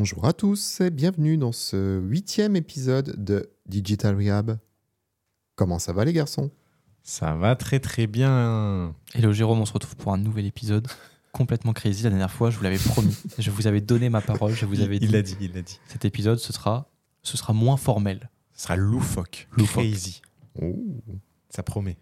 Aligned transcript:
Bonjour 0.00 0.24
à 0.24 0.32
tous 0.32 0.80
et 0.80 0.88
bienvenue 0.88 1.36
dans 1.36 1.52
ce 1.52 2.00
huitième 2.00 2.56
épisode 2.56 3.22
de 3.22 3.50
Digital 3.66 4.16
Rehab. 4.16 4.56
Comment 5.56 5.78
ça 5.78 5.92
va 5.92 6.06
les 6.06 6.14
garçons? 6.14 6.50
Ça 7.02 7.34
va 7.34 7.54
très 7.54 7.80
très 7.80 8.06
bien. 8.06 8.94
Hello 9.12 9.30
Jérôme, 9.34 9.60
on 9.60 9.66
se 9.66 9.74
retrouve 9.74 9.96
pour 9.96 10.14
un 10.14 10.16
nouvel 10.16 10.46
épisode 10.46 10.88
complètement 11.32 11.74
crazy. 11.74 12.04
La 12.04 12.08
dernière 12.08 12.30
fois, 12.30 12.48
je 12.48 12.56
vous 12.56 12.64
l'avais 12.64 12.78
promis, 12.78 13.14
je 13.38 13.50
vous 13.50 13.66
avais 13.66 13.82
donné 13.82 14.08
ma 14.08 14.22
parole, 14.22 14.54
je 14.54 14.64
vous 14.64 14.80
avais 14.80 14.98
dit. 14.98 15.04
Il 15.04 15.12
l'a 15.12 15.20
dit, 15.20 15.36
il 15.38 15.52
l'a 15.52 15.60
dit. 15.60 15.78
Cet 15.86 16.06
épisode, 16.06 16.38
ce 16.38 16.54
sera, 16.54 16.90
ce 17.22 17.36
sera 17.36 17.52
moins 17.52 17.76
formel. 17.76 18.30
Ce 18.54 18.62
sera 18.62 18.76
loufoque, 18.76 19.48
Loufoque. 19.52 19.84
crazy. 19.84 20.22
Ça 21.50 21.62
promet. 21.62 21.98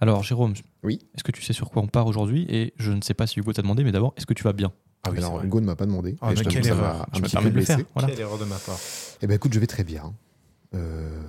Alors 0.00 0.22
Jérôme, 0.22 0.54
Oui. 0.84 1.00
est-ce 1.16 1.24
que 1.24 1.32
tu 1.32 1.42
sais 1.42 1.52
sur 1.52 1.68
quoi 1.72 1.82
on 1.82 1.88
part 1.88 2.06
aujourd'hui? 2.06 2.46
Et 2.48 2.74
je 2.76 2.92
ne 2.92 3.00
sais 3.02 3.14
pas 3.14 3.26
si 3.26 3.40
Hugo 3.40 3.52
t'a 3.52 3.62
demandé, 3.62 3.82
mais 3.82 3.90
d'abord, 3.90 4.14
est-ce 4.16 4.26
que 4.26 4.34
tu 4.34 4.44
vas 4.44 4.52
bien? 4.52 4.72
Ah 5.06 5.10
oui, 5.10 5.18
Alors. 5.18 5.42
Hugo 5.44 5.60
ne 5.60 5.66
m'a 5.66 5.76
pas 5.76 5.86
demandé. 5.86 6.16
Ah, 6.20 6.32
et 6.32 6.36
je 6.36 6.42
quelle 6.44 6.66
erreur. 6.66 7.06
me 7.14 7.28
permets 7.28 7.50
de 7.50 7.56
le 7.56 7.62
faire. 7.64 7.76
blessé. 7.76 7.86
Voilà. 7.94 8.08
Quelle 8.08 8.20
erreur 8.20 8.38
de 8.38 8.44
ma 8.44 8.56
part. 8.56 8.78
Eh 9.22 9.26
ben 9.26 9.34
écoute, 9.34 9.52
je 9.52 9.60
vais 9.60 9.66
très 9.66 9.84
bien. 9.84 10.14
Euh, 10.74 11.22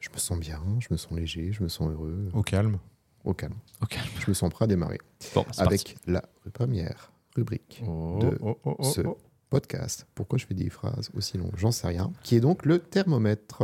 je 0.00 0.08
me 0.10 0.18
sens 0.18 0.38
bien, 0.38 0.60
je 0.80 0.88
me 0.90 0.96
sens 0.96 1.12
léger, 1.12 1.52
je 1.52 1.62
me 1.62 1.68
sens 1.68 1.90
heureux, 1.90 2.28
Au 2.32 2.42
calme. 2.42 2.78
au 3.24 3.34
calme. 3.34 3.54
Ok. 3.82 3.98
Je 4.20 4.30
me 4.30 4.34
sens 4.34 4.50
prêt 4.50 4.64
à 4.64 4.68
démarrer 4.68 4.98
Bon, 5.34 5.44
c'est 5.52 5.60
avec 5.62 5.96
la 6.06 6.22
première 6.52 7.12
rubrique 7.36 7.82
Oh, 7.86 8.18
De 8.20 8.38
oh, 8.40 8.58
oh, 8.64 8.76
oh, 8.78 8.82
ce 8.82 9.02
oh. 9.02 9.18
podcast. 9.50 10.06
Pourquoi 10.14 10.38
je 10.38 10.46
fais 10.46 10.54
des 10.54 10.70
phrases 10.70 11.10
aussi 11.14 11.36
longues? 11.38 11.54
J'en 11.56 11.70
sais 11.70 11.86
rien. 11.86 12.10
Qui 12.22 12.36
est 12.36 12.40
donc 12.40 12.64
le 12.64 12.78
thermomètre? 12.78 13.62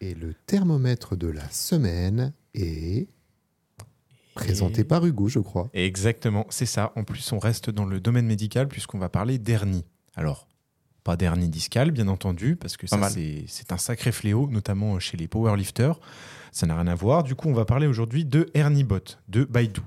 Et 0.00 0.14
le 0.14 0.32
thermomètre 0.46 1.16
de 1.16 1.28
la 1.28 1.48
semaine 1.50 2.32
est 2.54 3.08
présenté 4.44 4.80
Et- 4.80 4.84
par 4.84 5.04
Hugo, 5.04 5.28
je 5.28 5.38
crois. 5.40 5.68
Exactement, 5.74 6.46
c'est 6.50 6.66
ça. 6.66 6.92
En 6.96 7.04
plus, 7.04 7.32
on 7.32 7.38
reste 7.38 7.70
dans 7.70 7.84
le 7.84 8.00
domaine 8.00 8.26
médical 8.26 8.68
puisqu'on 8.68 8.98
va 8.98 9.08
parler 9.08 9.38
d'hernie. 9.38 9.84
Alors, 10.16 10.46
pas 11.04 11.16
d'hernie 11.16 11.48
discale, 11.48 11.90
bien 11.90 12.08
entendu, 12.08 12.56
parce 12.56 12.76
que 12.76 12.86
ça, 12.86 13.08
c'est 13.08 13.44
c'est 13.46 13.72
un 13.72 13.78
sacré 13.78 14.12
fléau, 14.12 14.48
notamment 14.50 14.98
chez 14.98 15.16
les 15.16 15.28
powerlifters. 15.28 15.98
Ça 16.52 16.66
n'a 16.66 16.74
rien 16.76 16.86
à 16.86 16.94
voir. 16.94 17.22
Du 17.24 17.34
coup, 17.34 17.48
on 17.48 17.54
va 17.54 17.64
parler 17.64 17.86
aujourd'hui 17.86 18.24
de 18.24 18.48
HernieBot, 18.54 19.16
de 19.28 19.44
Baidu. 19.44 19.80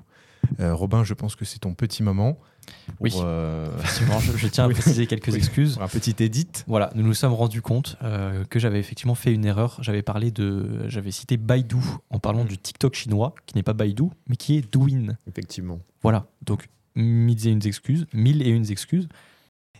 Euh, 0.60 0.74
Robin, 0.74 1.04
je 1.04 1.14
pense 1.14 1.36
que 1.36 1.44
c'est 1.44 1.60
ton 1.60 1.74
petit 1.74 2.02
moment. 2.02 2.38
Pour, 2.86 2.96
Oui. 3.00 3.12
euh, 3.16 3.68
je, 3.82 4.36
je 4.36 4.46
tiens 4.48 4.64
à 4.64 4.68
préciser 4.72 5.06
quelques 5.06 5.28
Oui. 5.28 5.36
excuses. 5.36 5.74
pour 5.74 5.82
un 5.82 5.88
petit 5.88 6.14
edit. 6.22 6.48
Voilà, 6.66 6.90
nous 6.94 7.02
nous 7.02 7.14
sommes 7.14 7.32
rendus 7.32 7.62
compte 7.62 7.96
euh, 8.02 8.44
que 8.44 8.58
j'avais 8.58 8.78
effectivement 8.80 9.14
fait 9.14 9.32
une 9.32 9.44
erreur. 9.44 9.78
J'avais 9.80 10.02
parlé 10.02 10.30
de, 10.30 10.88
j'avais 10.88 11.10
cité 11.10 11.36
Baidu 11.36 11.76
en 12.10 12.18
parlant 12.18 12.44
du 12.44 12.58
TikTok 12.58 12.94
chinois, 12.94 13.34
qui 13.46 13.56
n'est 13.56 13.62
pas 13.62 13.72
Baidu, 13.74 14.04
mais 14.28 14.36
qui 14.36 14.56
est 14.56 14.72
Douyin. 14.72 15.16
Effectivement. 15.28 15.80
Voilà, 16.02 16.26
donc 16.42 16.68
mille 16.94 17.46
et 17.46 17.50
une 17.50 17.66
excuses, 17.66 18.06
mille 18.12 18.42
et 18.42 18.50
une 18.50 18.70
excuses. 18.70 19.08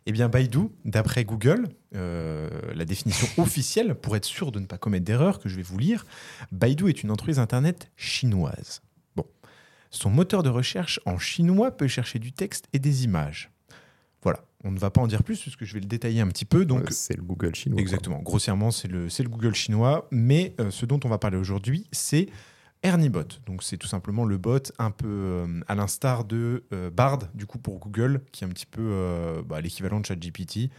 Eh 0.04 0.10
bien, 0.10 0.28
Baidu, 0.28 0.62
d'après 0.84 1.25
Google, 1.25 1.69
euh, 1.94 2.48
la 2.75 2.84
définition 2.84 3.28
officielle, 3.42 3.94
pour 3.94 4.16
être 4.16 4.25
sûr 4.25 4.50
de 4.50 4.59
ne 4.59 4.66
pas 4.66 4.76
commettre 4.76 5.04
d'erreur, 5.04 5.38
que 5.38 5.48
je 5.48 5.54
vais 5.54 5.62
vous 5.62 5.78
lire, 5.78 6.06
Baidu 6.50 6.88
est 6.88 7.04
une 7.04 7.10
entreprise 7.12 7.38
Internet 7.38 7.91
chinoise. 7.97 8.82
Son 9.94 10.10
moteur 10.10 10.42
de 10.42 10.48
recherche 10.48 10.98
en 11.06 11.19
chinois 11.19 11.70
peut 11.70 11.86
chercher 11.86 12.19
du 12.19 12.32
texte 12.32 12.66
et 12.72 12.78
des 12.80 13.04
images. 13.04 13.50
Voilà. 14.22 14.41
On 14.64 14.70
ne 14.72 14.78
va 14.78 14.91
pas 14.91 15.00
en 15.00 15.06
dire 15.06 15.22
plus, 15.22 15.41
puisque 15.41 15.64
je 15.64 15.75
vais 15.75 15.80
le 15.80 15.86
détailler 15.86 16.20
un 16.20 16.28
petit 16.28 16.44
peu. 16.44 16.64
Donc, 16.64 16.82
Euh, 16.88 16.91
c'est 16.91 17.16
le 17.16 17.22
Google 17.22 17.54
chinois. 17.54 17.76
quoi. 17.76 17.82
Exactement. 17.82 18.19
Grossièrement, 18.20 18.70
c'est 18.70 18.88
le, 18.88 19.08
c'est 19.08 19.22
le 19.22 19.28
Google 19.28 19.54
chinois. 19.54 20.08
Mais 20.10 20.54
euh, 20.60 20.70
ce 20.70 20.86
dont 20.86 20.98
on 21.04 21.08
va 21.08 21.19
parler 21.19 21.36
aujourd'hui, 21.36 21.86
c'est 21.92 22.28
HernieBot. 22.82 23.25
Donc, 23.47 23.62
c'est 23.62 23.76
tout 23.76 23.86
simplement 23.86 24.25
le 24.25 24.38
bot 24.38 24.60
un 24.78 24.91
peu 24.91 25.06
euh, 25.08 25.60
à 25.69 25.75
l'instar 25.75 26.24
de 26.24 26.64
euh, 26.72 26.91
Bard, 26.91 27.19
du 27.34 27.47
coup, 27.47 27.59
pour 27.59 27.78
Google, 27.78 28.22
qui 28.32 28.44
est 28.44 28.47
un 28.47 28.50
petit 28.50 28.66
peu 28.66 29.42
bah, 29.47 29.60
l'équivalent 29.60 30.00
de 30.00 30.06
ChatGPT, 30.06 30.70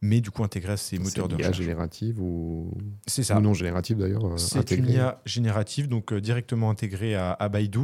mais 0.00 0.20
du 0.20 0.30
coup 0.30 0.44
intégré 0.44 0.72
à 0.74 0.76
ses 0.76 0.96
C'est 0.96 1.02
moteurs 1.02 1.26
de 1.28 1.34
recherche. 1.34 1.56
générative 1.58 2.20
ou... 2.20 2.70
C'est 3.08 3.24
ça. 3.24 3.36
ou 3.36 3.40
non 3.40 3.52
générative 3.52 3.98
d'ailleurs. 3.98 4.38
C'est 4.38 4.60
intégrée. 4.60 4.86
une 4.90 4.94
IA 4.94 5.20
générative, 5.26 5.88
donc 5.88 6.12
euh, 6.12 6.20
directement 6.20 6.70
intégrée 6.70 7.16
à, 7.16 7.32
à 7.32 7.48
Baidu. 7.48 7.80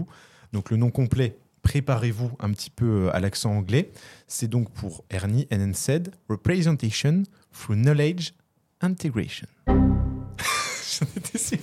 Donc 0.54 0.70
le 0.70 0.76
nom 0.78 0.90
complet, 0.90 1.36
préparez-vous 1.62 2.30
un 2.38 2.50
petit 2.52 2.70
peu 2.70 3.06
euh, 3.08 3.14
à 3.16 3.20
l'accent 3.20 3.50
anglais. 3.50 3.90
C'est 4.28 4.48
donc 4.48 4.70
pour 4.70 5.04
Ernie 5.10 5.46
NNZ, 5.50 6.10
Representation 6.30 7.24
through 7.52 7.76
Knowledge 7.76 8.32
Integration. 8.80 9.48
J'en 9.66 11.06
étais 11.16 11.38
sûr. 11.38 11.58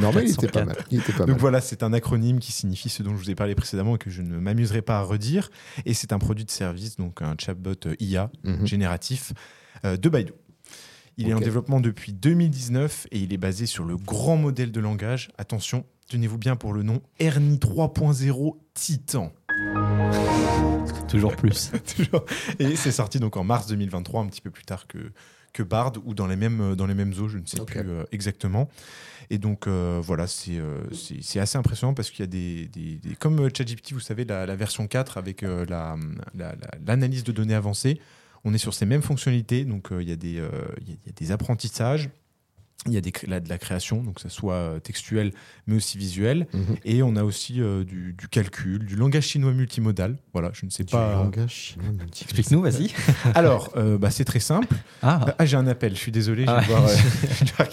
Non, 0.00 0.10
mais 0.14 0.22
il 0.24 0.30
était 0.30 0.46
404. 0.48 0.52
pas 0.52 0.64
mal. 0.64 0.76
Il 0.90 1.00
était 1.00 1.12
pas 1.12 1.18
Donc 1.20 1.28
mal. 1.28 1.38
voilà, 1.38 1.60
c'est 1.60 1.82
un 1.82 1.92
acronyme 1.92 2.38
qui 2.38 2.52
signifie 2.52 2.88
ce 2.88 3.02
dont 3.02 3.10
je 3.10 3.16
vous 3.22 3.30
ai 3.30 3.34
parlé 3.34 3.54
précédemment 3.54 3.96
et 3.96 3.98
que 3.98 4.08
je 4.08 4.22
ne 4.22 4.38
m'amuserai 4.38 4.80
pas 4.80 4.98
à 4.98 5.02
redire. 5.02 5.50
Et 5.84 5.92
c'est 5.92 6.14
un 6.14 6.18
produit 6.18 6.46
de 6.46 6.50
service, 6.50 6.96
donc 6.96 7.20
un 7.20 7.34
chatbot 7.38 7.74
euh, 7.84 7.94
IA 8.00 8.30
Mhm. 8.44 8.66
génératif 8.66 9.34
euh, 9.84 9.98
de 9.98 10.08
Baidu. 10.08 10.32
Il 11.18 11.28
est 11.30 11.34
en 11.34 11.40
développement 11.40 11.80
depuis 11.80 12.12
2019 12.12 13.06
et 13.10 13.18
il 13.20 13.32
est 13.32 13.38
basé 13.38 13.64
sur 13.66 13.84
le 13.84 13.96
grand 13.96 14.36
modèle 14.36 14.70
de 14.70 14.80
langage. 14.80 15.30
Attention, 15.38 15.86
tenez-vous 16.10 16.36
bien 16.36 16.56
pour 16.56 16.72
le 16.74 16.82
nom 16.82 17.00
Ernie 17.18 17.56
3.0 17.56 18.56
Titan. 18.74 19.32
Toujours 21.08 21.34
plus. 21.36 21.72
Toujours. 21.96 22.24
et 22.58 22.76
c'est 22.76 22.92
sorti 22.92 23.18
donc 23.18 23.36
en 23.36 23.44
mars 23.44 23.66
2023, 23.68 24.22
un 24.22 24.26
petit 24.26 24.40
peu 24.42 24.50
plus 24.50 24.64
tard 24.64 24.86
que, 24.86 24.98
que 25.54 25.62
Bard 25.62 25.92
ou 26.04 26.12
dans 26.14 26.26
les 26.26 26.36
mêmes, 26.36 26.74
dans 26.74 26.86
les 26.86 26.94
mêmes 26.94 27.14
eaux, 27.18 27.28
je 27.28 27.38
ne 27.38 27.46
sais 27.46 27.64
plus 27.64 27.80
euh, 27.80 28.04
exactement. 28.12 28.68
Et 29.30 29.38
donc 29.38 29.66
euh, 29.66 30.00
voilà, 30.04 30.26
c'est 30.26 30.58
euh, 30.58 30.82
c'est 30.92 31.22
c'est 31.22 31.40
assez 31.40 31.56
impressionnant 31.58 31.94
parce 31.94 32.10
qu'il 32.10 32.20
y 32.20 32.24
a 32.24 32.30
des, 32.30 32.66
des- 32.68 32.98
des- 32.98 33.14
Comme 33.16 33.48
ChatGPT, 33.54 33.92
vous 33.92 34.00
savez, 34.00 34.24
la, 34.24 34.44
la 34.46 34.54
version 34.56 34.86
4 34.86 35.16
avec 35.18 35.42
euh, 35.42 35.64
la- 35.68 35.96
la- 36.34 36.52
la- 36.54 36.78
l'analyse 36.86 37.24
de 37.24 37.32
données 37.32 37.54
avancée, 37.54 37.98
on 38.46 38.54
est 38.54 38.58
sur 38.58 38.72
ces 38.72 38.86
mêmes 38.86 39.02
fonctionnalités. 39.02 39.64
Donc 39.66 39.92
euh, 39.92 40.02
il 40.02 40.08
y, 40.08 40.12
a 40.12 40.16
des, 40.16 40.38
euh, 40.38 40.48
il 40.80 40.88
y 40.88 40.92
a- 40.92 40.96
il 41.04 41.06
y 41.06 41.10
a 41.10 41.12
des 41.12 41.32
apprentissages, 41.32 42.08
il 42.86 42.92
y 42.92 42.96
a 42.96 43.00
des, 43.00 43.10
cré- 43.10 43.26
la- 43.26 43.40
de 43.40 43.48
la 43.48 43.58
création, 43.58 44.02
donc 44.04 44.14
que 44.16 44.20
ça 44.20 44.28
soit 44.28 44.54
euh, 44.54 44.78
textuel 44.78 45.32
mais 45.66 45.74
aussi 45.74 45.98
visuel. 45.98 46.46
Mhm. 46.54 46.76
Et 46.84 47.02
on 47.02 47.16
a 47.16 47.24
aussi 47.24 47.60
euh, 47.60 47.82
du, 47.82 48.12
du 48.12 48.28
calcul, 48.28 48.84
du 48.86 48.94
langage 48.94 49.24
chinois 49.24 49.52
multimodal. 49.52 50.16
Voilà, 50.32 50.50
je 50.54 50.64
ne 50.66 50.70
sais 50.70 50.84
Du 50.84 50.92
pas. 50.92 51.14
langage 51.16 51.50
chinois 51.52 51.88
Explique-nous, 52.22 52.62
vas-y. 52.62 52.92
Alors, 53.34 53.72
euh, 53.76 53.98
bah, 53.98 54.10
c'est 54.12 54.24
très 54.24 54.38
simple. 54.40 54.68
Ah, 55.02 55.34
Ah, 55.38 55.44
j'ai 55.46 55.56
un 55.56 55.66
appel, 55.66 55.94
je 55.94 55.98
suis 56.00 56.12
désolé. 56.12 56.44
je 56.44 56.50
Ah 56.50 56.60
vais 56.60 56.74
euh, 56.74 56.86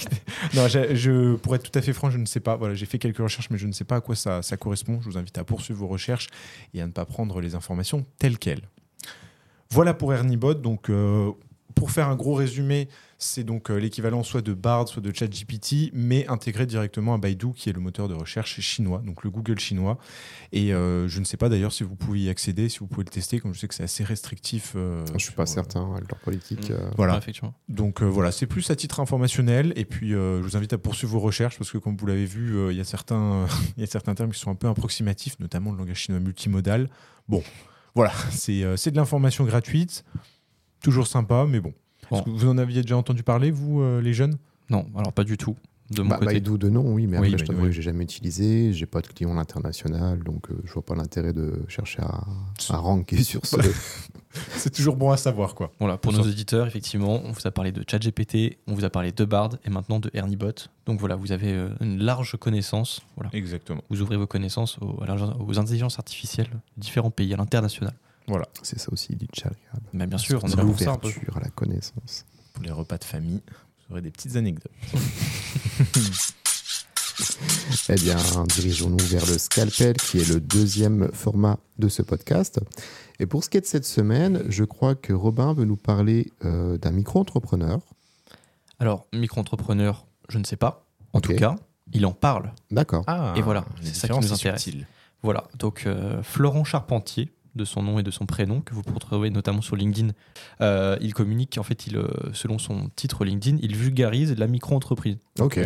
je 0.52 0.58
non, 0.58 0.68
je, 0.68 1.36
pour 1.36 1.54
être 1.56 1.70
tout 1.70 1.78
à 1.78 1.82
fait 1.84 1.94
franc, 1.94 2.10
je 2.10 2.18
ne 2.18 2.26
sais 2.26 2.40
pas. 2.40 2.56
Voilà, 2.56 2.74
j'ai 2.74 2.88
fait 2.88 2.98
quelques 2.98 3.18
recherches, 3.20 3.50
mais 3.52 3.60
je 3.60 3.68
ne 3.68 3.72
sais 3.74 3.86
pas 3.86 3.98
à 3.98 4.02
quoi 4.02 4.16
ça, 4.16 4.42
ça 4.42 4.58
correspond. 4.58 5.00
Je 5.02 5.10
vous 5.10 5.18
invite 5.20 5.38
à 5.38 5.44
poursuivre 5.44 5.80
vos 5.80 5.88
recherches 5.88 6.28
et 6.74 6.82
à 6.82 6.88
ne 6.88 6.92
pas 6.92 7.06
prendre 7.06 7.40
les 7.40 7.54
informations 7.54 8.04
telles 8.18 8.40
quelles. 8.40 8.64
Voilà 9.74 9.94
pour 9.94 10.14
HernieBot. 10.14 10.54
Donc, 10.56 10.90
euh, 10.90 11.32
pour 11.76 11.90
faire 11.90 12.08
un 12.08 12.16
gros 12.16 12.36
résumé, 12.36 12.88
c'est 13.18 13.44
donc 13.44 13.72
euh, 13.72 13.78
l'équivalent 13.78 14.22
soit 14.22 14.42
de 14.42 14.54
Bard, 14.54 14.88
soit 14.88 15.02
de 15.02 15.12
ChatGPT, 15.12 15.90
mais 15.94 16.28
intégré 16.28 16.68
directement 16.68 17.16
à 17.16 17.18
Baidu, 17.18 17.48
qui 17.56 17.70
est 17.70 17.74
le 17.74 17.80
moteur 17.80 18.08
de 18.08 18.14
recherche 18.14 18.60
chinois, 18.60 19.02
donc 19.04 19.24
le 19.24 19.32
Google 19.32 19.58
chinois. 19.60 19.98
Et 20.52 20.72
euh, 20.72 21.08
je 21.08 21.20
ne 21.20 21.26
sais 21.26 21.36
pas 21.38 21.50
d'ailleurs 21.50 21.74
si 21.74 21.84
vous 21.84 21.96
pouvez 21.96 22.20
y 22.20 22.30
accéder, 22.30 22.70
si 22.70 22.78
vous 22.80 22.86
pouvez 22.88 23.04
le 23.06 23.10
tester, 23.10 23.40
comme 23.40 23.54
je 23.56 23.60
sais 23.60 23.68
que 23.68 23.74
c'est 23.74 23.84
assez 23.84 24.04
restrictif. 24.04 24.74
euh, 24.76 25.04
Je 25.18 25.24
suis 25.24 25.34
pas 25.34 25.48
sur, 25.48 25.54
euh, 25.60 25.64
certain 25.64 25.94
avec 25.96 26.12
leur 26.12 26.20
politique. 26.20 26.70
Mm. 26.70 26.74
euh, 26.74 26.92
Voilà. 26.96 27.18
effectivement. 27.18 27.56
Donc 27.70 28.04
euh, 28.04 28.06
voilà, 28.06 28.32
c'est 28.32 28.46
plus 28.46 28.70
à 28.70 28.76
titre 28.76 29.00
informationnel. 29.00 29.74
Et 29.76 29.86
puis 29.86 30.14
euh, 30.14 30.38
je 30.40 30.44
vous 30.44 30.56
invite 30.58 30.74
à 30.74 30.78
poursuivre 30.78 31.14
vos 31.14 31.20
recherches 31.22 31.58
parce 31.58 31.72
que 31.72 31.80
comme 31.80 31.98
vous 31.98 32.06
l'avez 32.06 32.26
vu, 32.26 32.56
euh, 32.56 32.72
il 32.72 32.78
y, 32.78 32.82
a 32.82 32.86
certains- 32.86 33.48
il 33.78 33.82
y 33.82 33.84
a 33.84 33.88
certains 33.88 34.14
termes 34.14 34.32
qui 34.32 34.40
sont 34.40 34.52
un 34.52 34.56
peu 34.56 34.68
approximatifs, 34.68 35.40
notamment 35.40 35.72
le 35.72 35.78
langage 35.80 35.98
chinois 35.98 36.20
multimodal. 36.20 36.88
Bon, 37.28 37.42
voilà, 37.96 38.12
c'est 38.32 38.64
euh, 38.64 38.76
c'est 38.78 38.92
de 38.92 38.96
l'information 38.98 39.44
gratuite, 39.46 40.04
toujours 40.82 41.08
sympa, 41.08 41.46
mais 41.48 41.60
bon. 41.60 41.74
Bon. 42.10 42.18
Est-ce 42.18 42.26
que 42.26 42.30
vous 42.30 42.48
en 42.48 42.58
aviez 42.58 42.82
déjà 42.82 42.98
entendu 42.98 43.24
parler, 43.24 43.50
vous, 43.52 43.82
euh, 43.82 44.02
les 44.02 44.14
jeunes? 44.14 44.38
Non, 44.70 44.86
alors 44.98 45.14
pas 45.14 45.24
du 45.24 45.38
tout. 45.38 45.56
De 45.92 46.02
mon 46.02 46.10
Bah, 46.10 46.18
côté. 46.18 46.34
Baidu 46.36 46.58
de 46.58 46.70
nom, 46.70 46.94
oui, 46.94 47.08
mais 47.08 47.18
Oui, 47.20 47.28
après, 47.28 47.38
je 47.40 47.46
t'avoue 47.46 47.62
oui. 47.64 47.68
que 47.68 47.72
j'ai 47.74 47.82
jamais 47.82 48.04
utilisé. 48.04 48.72
J'ai 48.74 48.86
pas 48.86 49.02
de 49.02 49.08
client 49.08 49.32
à 49.32 49.36
l'international, 49.36 50.24
donc 50.24 50.50
euh, 50.50 50.56
je 50.66 50.74
vois 50.74 50.82
pas 50.86 50.96
l'intérêt 50.96 51.34
de 51.34 51.64
chercher 51.68 52.02
à, 52.02 52.24
à 52.70 52.78
ranker 52.78 53.22
sur 53.24 53.46
ce. 53.46 53.58
C'est 54.58 54.72
toujours 54.72 54.96
bon 54.96 55.12
à 55.12 55.18
savoir, 55.18 55.56
quoi. 55.56 55.72
Voilà, 55.80 55.98
pour 55.98 56.14
nos 56.14 56.22
auditeurs, 56.22 56.68
effectivement, 56.68 57.22
on 57.24 57.32
vous 57.32 57.46
a 57.48 57.52
parlé 57.52 57.72
de 57.72 57.84
ChatGPT, 57.90 58.58
on 58.68 58.74
vous 58.74 58.86
a 58.86 58.90
parlé 58.90 59.12
de 59.12 59.26
Bard 59.26 59.52
et 59.66 59.70
maintenant 59.70 60.00
de 60.00 60.10
Erniebot. 60.14 60.54
Donc 60.86 61.00
voilà, 61.00 61.16
vous 61.16 61.32
avez 61.32 61.52
euh, 61.52 61.70
une 61.82 62.00
large 62.00 62.38
connaissance. 62.38 63.02
Voilà. 63.16 63.30
Exactement. 63.34 63.82
Vous 63.90 64.02
ouvrez 64.02 64.18
vos 64.18 64.28
connaissances 64.28 64.78
aux, 64.82 65.60
intelligences 65.60 66.00
artificielles 66.00 66.50
de 66.50 66.82
différents 66.82 67.12
pays, 67.12 67.34
à 67.34 67.38
l'international. 67.38 67.94
C'est 68.62 68.80
ça 68.80 68.92
aussi, 68.92 69.16
du 69.16 69.28
chariab. 69.34 69.58
Mais 69.92 70.08
bien 70.08 70.18
sûr, 70.18 70.42
on 70.44 70.48
est 70.48 70.56
l'ouverture 70.56 71.38
à 71.38 71.42
la 71.42 71.50
connaissance. 71.50 72.26
Pour 72.54 72.64
les 72.64 72.72
repas 72.72 72.98
de 72.98 73.04
famille, 73.04 73.42
vous 73.88 73.94
aurez 73.94 74.02
des 74.02 74.12
petites 74.12 74.36
anecdotes. 74.36 74.72
Eh 77.90 77.96
bien, 77.96 78.18
dirigeons-nous 78.56 79.04
vers 79.06 79.26
le 79.26 79.38
scalpel, 79.38 79.96
qui 79.98 80.20
est 80.20 80.30
le 80.30 80.40
deuxième 80.40 81.10
format 81.14 81.60
de 81.80 81.90
ce 81.90 82.02
podcast. 82.02 82.60
Et 83.20 83.26
pour 83.26 83.44
ce 83.44 83.50
qui 83.50 83.58
est 83.58 83.62
de 83.62 83.66
cette 83.66 83.86
semaine, 83.86 84.44
je 84.50 84.64
crois 84.64 84.96
que 84.96 85.14
Robin 85.14 85.54
veut 85.54 85.66
nous 85.66 85.76
parler 85.76 86.32
euh, 86.46 86.78
d'un 86.78 86.92
micro-entrepreneur. 86.92 87.80
Alors, 88.80 89.06
micro-entrepreneur, 89.14 90.06
je 90.30 90.38
ne 90.40 90.44
sais 90.44 90.56
pas. 90.56 90.86
En 91.14 91.22
tout 91.22 91.36
cas, 91.36 91.56
il 91.94 92.06
en 92.06 92.12
parle. 92.12 92.52
D'accord. 92.72 93.04
Ah, 93.08 93.34
Et 93.38 93.42
voilà, 93.42 93.66
c'est 93.82 93.96
ça 93.96 94.08
qui 94.08 94.20
nous 94.20 94.34
intéresse. 94.34 94.64
subtil. 94.64 94.88
Voilà, 95.22 95.46
donc 95.58 95.84
euh, 95.86 96.22
Florent 96.24 96.64
Charpentier, 96.64 97.32
de 97.56 97.66
son 97.66 97.84
nom 97.84 98.00
et 98.00 98.04
de 98.04 98.12
son 98.12 98.26
prénom, 98.26 98.62
que 98.62 98.74
vous 98.74 98.82
pourrez 98.82 99.00
trouver 99.00 99.30
notamment 99.30 99.62
sur 99.62 99.76
LinkedIn. 99.76 100.10
Euh, 100.62 100.98
il 101.02 101.14
communique, 101.14 101.58
en 101.58 101.64
fait, 101.64 101.88
il, 101.88 102.02
selon 102.34 102.58
son 102.58 102.90
titre 102.96 103.24
LinkedIn, 103.24 103.58
il 103.62 103.76
vulgarise 103.76 104.36
la 104.38 104.48
micro-entreprise. 104.48 105.18
Ok. 105.40 105.60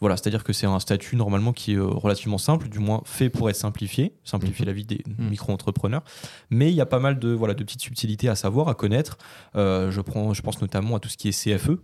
Voilà, 0.00 0.16
c'est-à-dire 0.16 0.44
que 0.44 0.52
c'est 0.52 0.66
un 0.66 0.78
statut 0.78 1.16
normalement 1.16 1.52
qui 1.52 1.72
est 1.72 1.76
euh, 1.76 1.86
relativement 1.86 2.36
simple, 2.38 2.68
du 2.68 2.78
moins 2.78 3.00
fait 3.06 3.30
pour 3.30 3.48
être 3.48 3.56
simplifié, 3.56 4.14
simplifier 4.24 4.64
Mhm. 4.64 4.66
la 4.68 4.72
vie 4.74 4.84
des 4.84 5.02
Mhm. 5.06 5.30
micro-entrepreneurs. 5.30 6.02
Mais 6.50 6.70
il 6.70 6.74
y 6.74 6.80
a 6.82 6.86
pas 6.86 6.98
mal 6.98 7.18
de, 7.18 7.30
voilà, 7.30 7.54
de 7.54 7.64
petites 7.64 7.80
subtilités 7.80 8.28
à 8.28 8.34
savoir, 8.34 8.68
à 8.68 8.74
connaître. 8.74 9.16
Euh, 9.54 9.90
je, 9.90 10.00
prends, 10.02 10.34
je 10.34 10.42
pense 10.42 10.60
notamment 10.60 10.96
à 10.96 11.00
tout 11.00 11.08
ce 11.08 11.16
qui 11.16 11.28
est 11.28 11.32
CFE, 11.32 11.78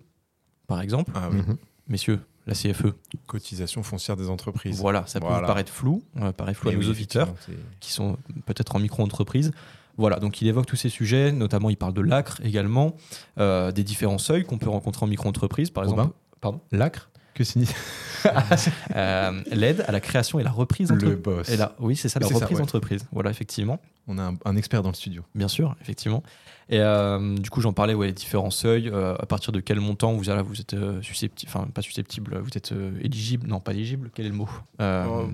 par 0.66 0.80
exemple. 0.82 1.12
Ah 1.14 1.28
oui, 1.30 1.38
Mhm. 1.38 1.56
Messieurs, 1.88 2.20
la 2.46 2.54
CFE, 2.54 2.92
cotisation 3.26 3.82
foncière 3.82 4.16
des 4.16 4.28
entreprises. 4.28 4.78
voilà, 4.78 5.04
ça 5.06 5.18
peut 5.18 5.26
Voilà. 5.26 5.40
vous 5.42 5.46
paraître 5.46 5.72
flou, 5.72 6.02
euh, 6.20 6.32
paraît 6.32 6.54
flou 6.54 6.70
Et 6.70 6.74
à 6.74 6.76
nos 6.76 6.82
oui, 6.82 6.90
auditeurs 6.90 7.32
qui 7.80 7.92
sont 7.92 8.16
peut-être 8.46 8.76
en 8.76 8.78
micro-entreprise. 8.78 9.52
Voilà, 9.98 10.18
donc 10.20 10.40
il 10.40 10.48
évoque 10.48 10.66
tous 10.66 10.76
ces 10.76 10.88
sujets, 10.88 11.32
notamment 11.32 11.68
il 11.70 11.76
parle 11.76 11.92
de 11.92 12.00
l'ACRE 12.00 12.40
également, 12.44 12.94
euh, 13.38 13.72
des 13.72 13.84
différents 13.84 14.18
seuils 14.18 14.44
qu'on 14.44 14.58
peut 14.58 14.70
rencontrer 14.70 15.04
en 15.04 15.08
micro-entreprise, 15.08 15.70
par 15.70 15.84
Robin 15.84 16.02
exemple. 16.02 16.16
Pardon? 16.40 16.60
L'acre 16.72 17.10
Que 17.34 17.44
signifie 17.44 17.74
Euh, 18.94 19.42
L'aide 19.50 19.84
à 19.88 19.90
la 19.92 20.00
création 20.00 20.38
et 20.38 20.44
la 20.44 20.50
reprise 20.52 20.90
le 20.90 20.96
d'entreprise. 20.96 21.22
boss 21.22 21.48
Et 21.48 21.56
là, 21.56 21.74
oui, 21.80 21.96
c'est 21.96 22.08
ça, 22.08 22.20
la 22.20 22.28
ça, 22.28 22.34
reprise 22.34 22.52
ouais. 22.56 22.60
d'entreprise. 22.62 23.04
Voilà, 23.10 23.30
effectivement. 23.30 23.80
On 24.06 24.16
a 24.18 24.22
un, 24.22 24.34
un 24.44 24.56
expert 24.56 24.82
dans 24.82 24.90
le 24.90 24.94
studio. 24.94 25.22
Bien 25.34 25.48
sûr, 25.48 25.74
effectivement. 25.80 26.22
Et 26.68 26.78
euh, 26.78 27.34
du 27.36 27.50
coup, 27.50 27.60
j'en 27.60 27.72
parlais, 27.72 27.94
ouais, 27.94 28.06
les 28.08 28.12
différents 28.12 28.50
seuils. 28.50 28.88
euh, 28.88 29.16
à 29.18 29.26
partir 29.26 29.52
de 29.52 29.58
quel 29.60 29.80
montant 29.80 30.12
vous, 30.12 30.30
êtes 30.30 30.76
susceptible, 31.02 31.50
enfin, 31.52 31.66
pas 31.74 31.82
susceptible, 31.82 32.38
vous 32.38 32.50
êtes 32.56 32.72
éligible, 33.00 33.48
non, 33.48 33.58
pas 33.58 33.72
éligible, 33.72 34.10
quel 34.14 34.26
est 34.26 34.30
le 34.30 34.34
mot? 34.36 34.48
Oh, 34.78 35.28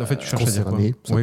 en 0.00 0.06
fait, 0.06 0.16
tu 0.16 0.26
cherches 0.26 0.42
à 0.42 0.50
dire 0.50 0.64
quoi 0.64 0.78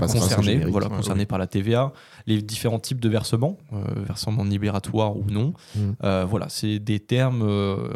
Concerné, 0.07 0.57
voilà, 0.71 0.87
Ouais, 0.89 0.95
concerné 0.97 1.25
par 1.25 1.37
la 1.39 1.47
TVA, 1.47 1.91
les 2.27 2.41
différents 2.41 2.79
types 2.79 2.99
de 2.99 3.09
versements, 3.09 3.57
euh, 3.73 3.77
versements 4.05 4.43
libératoires 4.43 5.15
ou 5.17 5.25
non. 5.29 5.53
Mm. 5.75 5.79
Euh, 6.03 6.25
voilà, 6.27 6.47
c'est 6.49 6.79
des 6.79 6.99
termes 6.99 7.41
euh, 7.43 7.89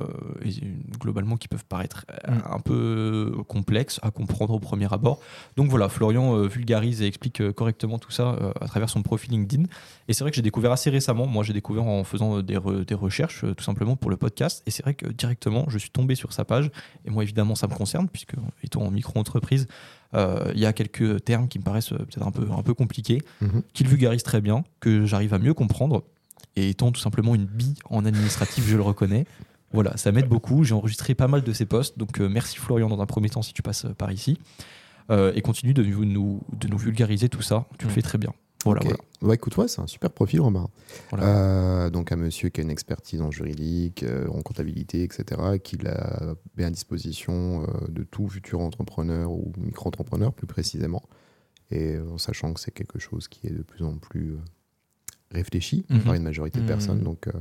globalement 1.00 1.38
qui 1.38 1.48
peuvent 1.48 1.66
paraître 1.66 2.06
euh, 2.28 2.32
Mm. 2.32 2.42
un 2.54 2.60
peu 2.60 3.34
complexes 3.48 4.00
à 4.04 4.12
comprendre 4.12 4.54
au 4.54 4.60
premier 4.60 4.92
abord. 4.94 5.20
Donc 5.58 5.70
voilà, 5.70 5.90
Florian 5.90 6.36
euh, 6.38 6.48
vulgarise 6.48 7.02
et 7.02 7.06
explique 7.08 7.52
correctement 7.54 7.98
tout 8.00 8.12
ça 8.12 8.36
euh, 8.42 8.52
à 8.62 8.68
travers 8.68 8.90
son 8.90 9.02
profil 9.02 9.32
LinkedIn. 9.32 9.64
Et 10.08 10.14
c'est 10.14 10.24
vrai 10.24 10.32
que 10.32 10.36
j'ai 10.36 10.42
découvert 10.42 10.72
assez 10.72 10.90
récemment. 10.90 11.26
Moi, 11.28 11.44
j'ai 11.44 11.54
découvert 11.54 11.84
en 11.86 12.04
faisant 12.04 12.42
des, 12.42 12.58
re- 12.58 12.86
des 12.86 12.96
recherches, 12.96 13.44
euh, 13.44 13.54
tout 13.54 13.64
simplement 13.64 13.96
pour 13.96 14.10
le 14.12 14.18
podcast. 14.18 14.64
Et 14.66 14.72
c'est 14.72 14.84
vrai 14.84 14.94
que 14.94 15.08
directement, 15.08 15.66
je 15.68 15.78
suis 15.78 15.90
tombé 15.90 16.16
sur 16.16 16.34
sa 16.34 16.46
page. 16.46 16.70
Et 17.06 17.10
moi, 17.10 17.24
évidemment, 17.24 17.56
ça 17.56 17.68
me 17.68 17.74
concerne, 17.74 18.08
puisque 18.08 18.34
étant 18.64 18.82
en 18.82 18.92
micro-entreprise, 18.92 19.68
il 20.14 20.60
y 20.60 20.66
a 20.66 20.74
quelques 20.74 21.24
termes 21.24 21.48
qui 21.48 21.60
me 21.60 21.64
paraissent 21.64 21.94
euh, 21.94 21.98
peut-être 21.98 22.26
un 22.28 22.32
peu, 22.32 22.48
un 22.52 22.64
peu 22.64 22.74
compliqués, 22.74 23.22
Mhm. 23.42 23.62
qu'il 23.74 23.88
vulgarise 23.88 24.24
très 24.24 24.42
bien, 24.42 24.64
que 24.80 25.06
j'arrive 25.06 25.34
à 25.34 25.40
mieux 25.40 25.54
comprendre. 25.54 26.04
Et 26.58 26.70
étant 26.70 26.92
tout 26.92 27.00
simplement 27.00 27.34
une 27.36 27.46
bille 27.46 27.76
en 27.90 28.04
administratif, 28.06 28.66
je 28.68 28.76
le 28.76 28.82
reconnais. 28.82 29.26
Voilà, 29.74 29.96
ça 29.96 30.12
m'aide 30.12 30.28
beaucoup. 30.28 30.66
J'ai 30.66 30.74
enregistré 30.74 31.16
pas 31.16 31.30
mal 31.30 31.44
de 31.44 31.54
ces 31.54 31.66
posts. 31.66 31.98
Donc 31.98 32.20
euh, 32.20 32.28
merci 32.28 32.58
Florian 32.58 32.90
dans 32.90 33.00
un 33.00 33.06
premier 33.06 33.30
temps 33.30 33.42
si 33.42 33.54
tu 33.54 33.62
passes 33.62 33.86
euh, 33.86 33.94
par 33.94 34.12
ici. 34.12 34.38
Euh, 35.10 35.32
et 35.36 35.42
continue 35.42 35.74
de 35.74 35.82
nous, 35.84 36.42
de 36.60 36.68
nous 36.68 36.78
vulgariser 36.78 37.30
tout 37.30 37.42
ça. 37.42 37.66
Tu 37.78 37.86
le 37.86 37.92
Mm. 37.92 37.96
fais 37.96 38.02
très 38.02 38.18
bien. 38.18 38.34
Voilà, 38.64 38.80
Ok. 38.82 38.86
voilà. 38.86 38.98
Bah, 39.22 39.34
écoute, 39.36 39.58
ouais, 39.58 39.68
c'est 39.68 39.82
un 39.82 39.88
super 39.88 40.12
profil, 40.12 40.42
Romain. 40.42 40.70
Voilà. 41.10 41.26
Euh, 41.28 41.90
donc, 41.90 42.12
un 42.12 42.16
monsieur 42.16 42.50
qui 42.50 42.62
a 42.62 42.64
une 42.64 42.70
expertise 42.70 43.22
en 43.22 43.32
juridique, 43.32 44.04
euh, 44.04 44.28
en 44.30 44.42
comptabilité, 44.42 45.04
etc., 45.04 45.42
qui 45.64 45.78
a 45.88 46.36
bien 46.56 46.68
à 46.68 46.72
disposition 46.72 47.64
euh, 47.64 47.88
de 47.90 48.04
tout 48.04 48.28
futur 48.28 48.60
entrepreneur 48.60 49.32
ou 49.32 49.52
micro-entrepreneur, 49.58 50.34
plus 50.34 50.48
précisément. 50.48 51.02
Et 51.72 51.98
en 52.00 52.18
sachant 52.18 52.54
que 52.54 52.60
c'est 52.60 52.72
quelque 52.72 53.00
chose 53.00 53.28
qui 53.28 53.48
est 53.48 53.52
de 53.52 53.64
plus 53.64 53.84
en 53.86 53.98
plus 53.98 54.36
réfléchi 55.32 55.86
Mhm. 55.90 56.00
par 56.02 56.14
une 56.16 56.24
majorité 56.24 56.58
de 56.60 56.64
Mhm. 56.64 56.68
personnes. 56.68 57.00
Donc, 57.04 57.28
euh, 57.28 57.32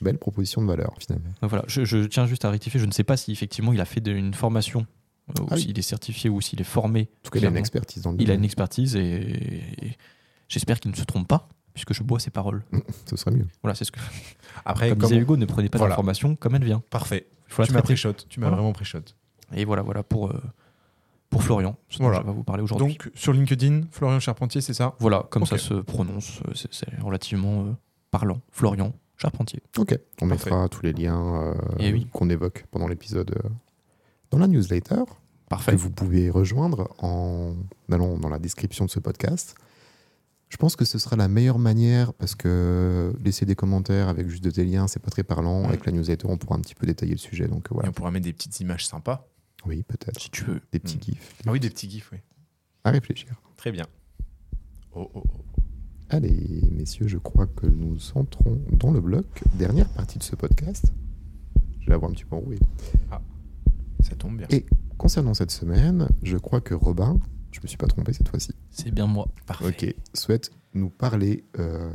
belle 0.00 0.18
proposition 0.18 0.62
de 0.62 0.66
valeur, 0.66 0.94
finalement. 0.98 1.30
Donc 1.42 1.50
voilà, 1.50 1.64
je, 1.68 1.84
je 1.84 1.98
tiens 2.06 2.26
juste 2.26 2.44
à 2.44 2.50
rectifier. 2.50 2.80
Je 2.80 2.86
ne 2.86 2.92
sais 2.92 3.04
pas 3.04 3.16
si 3.16 3.32
effectivement 3.32 3.72
il 3.72 3.80
a 3.80 3.84
fait 3.84 4.00
de- 4.00 4.12
une 4.12 4.32
formation, 4.32 4.86
ou 5.28 5.32
Ah 5.50 5.54
oui. 5.56 5.62
s'il 5.62 5.78
est 5.78 5.82
certifié 5.82 6.30
ou 6.30 6.40
s'il 6.40 6.60
est 6.60 6.64
formé. 6.64 7.08
En 7.12 7.24
tout 7.24 7.30
cas, 7.30 7.40
il 7.40 7.46
a 7.46 7.48
une 7.48 7.56
expertise 7.56 8.02
dans 8.02 8.12
le 8.12 8.20
Il 8.20 8.30
a 8.30 8.34
une 8.34 8.44
expertise 8.44 8.96
et, 8.96 9.00
et 9.02 9.96
j'espère 10.48 10.80
qu'il 10.80 10.90
ne 10.90 10.96
se 10.96 11.04
trompe 11.04 11.28
pas, 11.28 11.48
puisque 11.74 11.92
je 11.92 12.02
bois 12.02 12.18
ses 12.20 12.30
paroles. 12.30 12.64
Ce 13.06 13.16
serait 13.16 13.30
mieux. 13.30 13.46
Voilà, 13.62 13.74
c'est 13.74 13.84
ce 13.84 13.92
que. 13.92 14.00
Après, 14.64 14.90
Comme 14.90 14.98
comme 14.98 15.08
disait 15.10 15.20
Hugo, 15.20 15.36
ne 15.36 15.46
prenez 15.46 15.68
pas 15.68 15.78
Voilà. 15.78 15.92
l'information 15.92 16.34
comme 16.36 16.54
elle 16.56 16.64
vient. 16.64 16.82
Parfait. 16.90 17.26
Faut 17.46 17.62
Tu 17.64 17.72
m'as 17.72 17.78
traiter. 17.78 17.94
pré-shot. 17.94 18.12
Tu 18.28 18.40
m'as 18.40 18.46
Voilà. 18.46 18.56
vraiment 18.56 18.72
pré-shot. 18.72 19.00
Et 19.54 19.64
voilà, 19.64 19.82
voilà 19.82 20.02
pour, 20.02 20.28
euh, 20.30 20.42
pour 21.30 21.42
Florian, 21.42 21.76
ce 21.88 21.98
dont 21.98 22.04
Voilà. 22.04 22.20
je 22.20 22.26
vais 22.26 22.32
vous 22.32 22.42
parler 22.44 22.62
aujourd'hui. 22.62 22.88
Donc, 22.94 23.10
sur 23.14 23.32
LinkedIn, 23.32 23.82
Florian 23.90 24.20
Charpentier, 24.20 24.60
c'est 24.60 24.74
ça? 24.74 24.94
Voilà, 24.98 25.24
comme 25.30 25.46
ça 25.46 25.56
se 25.58 25.74
prononce, 25.74 26.40
euh, 26.48 26.52
c'est 26.70 26.88
relativement 27.00 27.62
euh, 27.64 27.72
parlant. 28.10 28.40
Florian 28.50 28.92
Charpentier. 29.16 29.60
Ok, 29.78 29.98
on 30.20 30.28
Parfait. 30.28 30.50
mettra 30.50 30.68
tous 30.68 30.82
les 30.82 30.92
liens 30.92 31.42
euh, 31.42 31.54
Eh 31.78 31.92
oui. 31.92 32.06
qu'on 32.12 32.28
évoque 32.28 32.66
pendant 32.70 32.86
l'épisode 32.88 33.34
dans 34.30 34.38
la 34.38 34.46
newsletter. 34.46 35.02
Parfait. 35.48 35.72
que 35.72 35.76
vous 35.78 35.90
pouvez 35.90 36.28
rejoindre 36.28 36.90
en 36.98 37.54
allant 37.90 38.18
dans 38.18 38.28
la 38.28 38.38
description 38.38 38.84
de 38.84 38.90
ce 38.90 38.98
podcast. 39.00 39.54
Je 40.48 40.56
pense 40.56 40.76
que 40.76 40.84
ce 40.84 40.98
sera 40.98 41.14
la 41.16 41.28
meilleure 41.28 41.58
manière 41.58 42.14
parce 42.14 42.34
que 42.34 43.12
laisser 43.22 43.44
des 43.44 43.54
commentaires 43.54 44.08
avec 44.08 44.28
juste 44.28 44.46
des 44.48 44.64
liens, 44.64 44.88
c'est 44.88 44.98
pas 45.02 45.10
très 45.10 45.22
parlant. 45.22 45.64
Avec 45.64 45.84
la 45.84 45.92
newsletter, 45.92 46.26
on 46.28 46.38
pourra 46.38 46.56
un 46.56 46.60
petit 46.60 46.74
peu 46.74 46.86
détailler 46.86 47.12
le 47.12 47.18
sujet. 47.18 47.48
Donc 47.48 47.66
euh, 47.66 47.70
Et 47.70 47.74
voilà. 47.74 47.88
on 47.90 47.92
pourra 47.92 48.10
mettre 48.10 48.24
des 48.24 48.32
petites 48.32 48.58
images 48.60 48.86
sympas. 48.86 49.28
Oui, 49.66 49.82
peut-être. 49.82 50.18
Si 50.20 50.30
tu 50.30 50.44
veux. 50.44 50.60
Des 50.72 50.78
petits 50.78 50.96
Mm. 50.96 51.00
gifs. 51.02 51.34
Ah 51.46 51.52
oui, 51.52 51.60
des 51.60 51.68
petits 51.68 51.90
gifs, 51.90 52.10
oui. 52.12 52.18
À 52.84 52.90
réfléchir. 52.90 53.34
Très 53.56 53.72
bien. 53.72 53.86
Oh, 54.94 55.10
oh, 55.14 55.22
oh. 55.26 55.40
Allez, 56.10 56.62
messieurs, 56.72 57.06
je 57.08 57.18
crois 57.18 57.46
que 57.46 57.66
nous 57.66 57.98
entrons 58.14 58.58
dans 58.72 58.90
le 58.90 59.00
bloc. 59.02 59.26
Dernière 59.58 59.88
partie 59.90 60.18
de 60.18 60.22
ce 60.22 60.34
podcast. 60.36 60.92
Je 61.80 61.86
vais 61.86 61.92
l'avoir 61.92 62.10
un 62.10 62.14
petit 62.14 62.24
peu 62.24 62.36
enroué. 62.36 62.58
Ça 64.00 64.14
tombe 64.16 64.38
bien. 64.38 64.46
Et 64.50 64.64
concernant 64.96 65.34
cette 65.34 65.50
semaine, 65.50 66.08
je 66.22 66.38
crois 66.38 66.60
que 66.62 66.72
Robin, 66.72 67.18
je 67.52 67.60
me 67.62 67.66
suis 67.66 67.76
pas 67.76 67.86
trompé 67.86 68.12
cette 68.12 68.28
fois-ci, 68.28 68.50
C'est 68.70 68.90
bien 68.90 69.06
moi. 69.06 69.28
Parfait. 69.46 69.66
Ok, 69.66 69.94
souhaite 70.14 70.50
nous 70.74 70.90
parler 70.90 71.44
euh, 71.58 71.90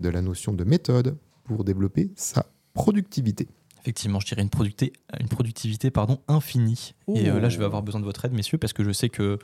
de 0.00 0.08
la 0.08 0.20
notion 0.22 0.52
de 0.52 0.64
méthode 0.64 1.16
pour 1.44 1.64
développer 1.64 2.10
sa 2.16 2.46
productivité. 2.74 3.48
Effectivement, 3.80 4.20
je 4.20 4.26
dirais 4.26 4.42
une, 4.42 4.50
producté- 4.50 4.92
une 5.20 5.28
productivité 5.28 5.90
pardon, 5.90 6.20
infinie. 6.28 6.94
Et 7.14 7.30
euh, 7.30 7.40
là, 7.40 7.48
je 7.48 7.58
vais 7.58 7.64
avoir 7.64 7.82
besoin 7.82 8.00
de 8.00 8.04
votre 8.04 8.24
aide, 8.24 8.32
messieurs, 8.32 8.58
parce 8.58 8.72
que 8.72 8.84
je 8.84 8.90
sais 8.92 9.08
que 9.08 9.38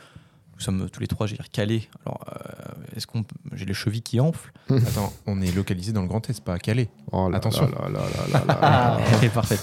nous 0.57 0.61
sommes 0.61 0.89
tous 0.91 1.01
les 1.01 1.07
trois, 1.07 1.27
j'ai 1.27 1.37
calés. 1.53 1.89
Alors, 2.07 2.25
euh, 2.29 2.97
est-ce 2.97 3.07
qu'on 3.07 3.23
peut- 3.25 3.35
j'ai 3.55 3.65
les 3.65 3.75
chevilles 3.75 4.03
qui 4.03 4.21
enflent 4.21 4.53
Attends, 4.71 5.13
on 5.27 5.41
est 5.43 5.53
localisé 5.55 5.93
dans 5.93 6.03
le 6.03 6.09
Grand 6.09 6.29
Est, 6.31 6.41
pas 6.43 6.55
à 6.55 6.59
Calais. 6.59 6.89
Oh 7.13 7.29
là 7.29 7.39
Attention. 7.39 7.69
là 7.69 7.89
là 7.89 8.01
là 8.01 8.01
là 8.33 8.45
là 8.47 8.61
là. 8.61 9.01
Ok, 9.23 9.31
parfait. 9.33 9.59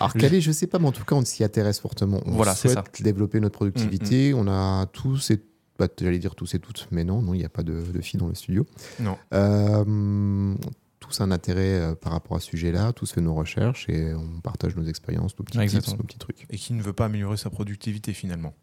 Alors 0.00 0.12
Calais, 0.14 0.40
je 0.40 0.52
sais 0.52 0.66
pas, 0.66 0.78
mais 0.78 0.86
en 0.86 0.92
tout 0.92 1.04
cas, 1.04 1.14
on 1.16 1.24
s'y 1.24 1.42
intéresse 1.44 1.80
fortement. 1.80 2.20
On 2.26 2.32
Voilà, 2.32 2.54
c'est 2.54 2.68
souhaite 2.68 3.02
développer 3.02 3.40
notre 3.40 3.54
productivité. 3.56 4.34
On 4.34 4.46
a 4.48 4.86
tous 4.86 5.30
et 5.30 5.42
bah, 5.78 5.88
j'allais 6.00 6.18
dire 6.18 6.34
tous 6.34 6.54
et 6.54 6.58
toutes, 6.58 6.88
mais 6.90 7.04
non, 7.04 7.20
non, 7.20 7.34
il 7.34 7.38
n'y 7.38 7.44
a 7.44 7.48
pas 7.50 7.62
de, 7.62 7.82
de 7.92 8.00
filles 8.00 8.18
dans 8.20 8.28
le 8.28 8.34
studio. 8.34 8.66
Non. 9.00 9.16
Euh, 9.34 10.54
tous 11.00 11.20
un 11.20 11.30
intérêt 11.30 11.74
euh, 11.80 11.94
par 11.94 12.12
rapport 12.12 12.36
à 12.36 12.40
ce 12.40 12.46
sujet-là, 12.48 12.92
tous 12.92 13.12
fait 13.12 13.20
nos 13.20 13.34
recherches 13.34 13.86
et 13.88 14.14
on 14.14 14.40
partage 14.40 14.74
nos 14.76 14.84
expériences, 14.84 15.38
nos 15.38 15.44
petits 15.44 15.58
tips, 15.66 15.88
nos 15.96 16.02
petits 16.04 16.18
trucs. 16.18 16.46
Et 16.50 16.56
qui 16.56 16.72
ne 16.72 16.82
veut 16.82 16.92
pas 16.94 17.04
améliorer 17.06 17.36
sa 17.36 17.50
productivité 17.50 18.12
finalement. 18.14 18.54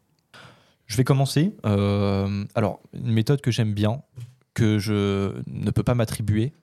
Je 0.87 0.97
vais 0.97 1.03
commencer. 1.03 1.55
Euh, 1.65 2.45
alors, 2.55 2.79
une 2.93 3.11
méthode 3.11 3.41
que 3.41 3.51
j'aime 3.51 3.73
bien, 3.73 4.01
que 4.53 4.77
je 4.79 5.33
ne 5.47 5.71
peux 5.71 5.83
pas 5.83 5.95
m'attribuer, 5.95 6.53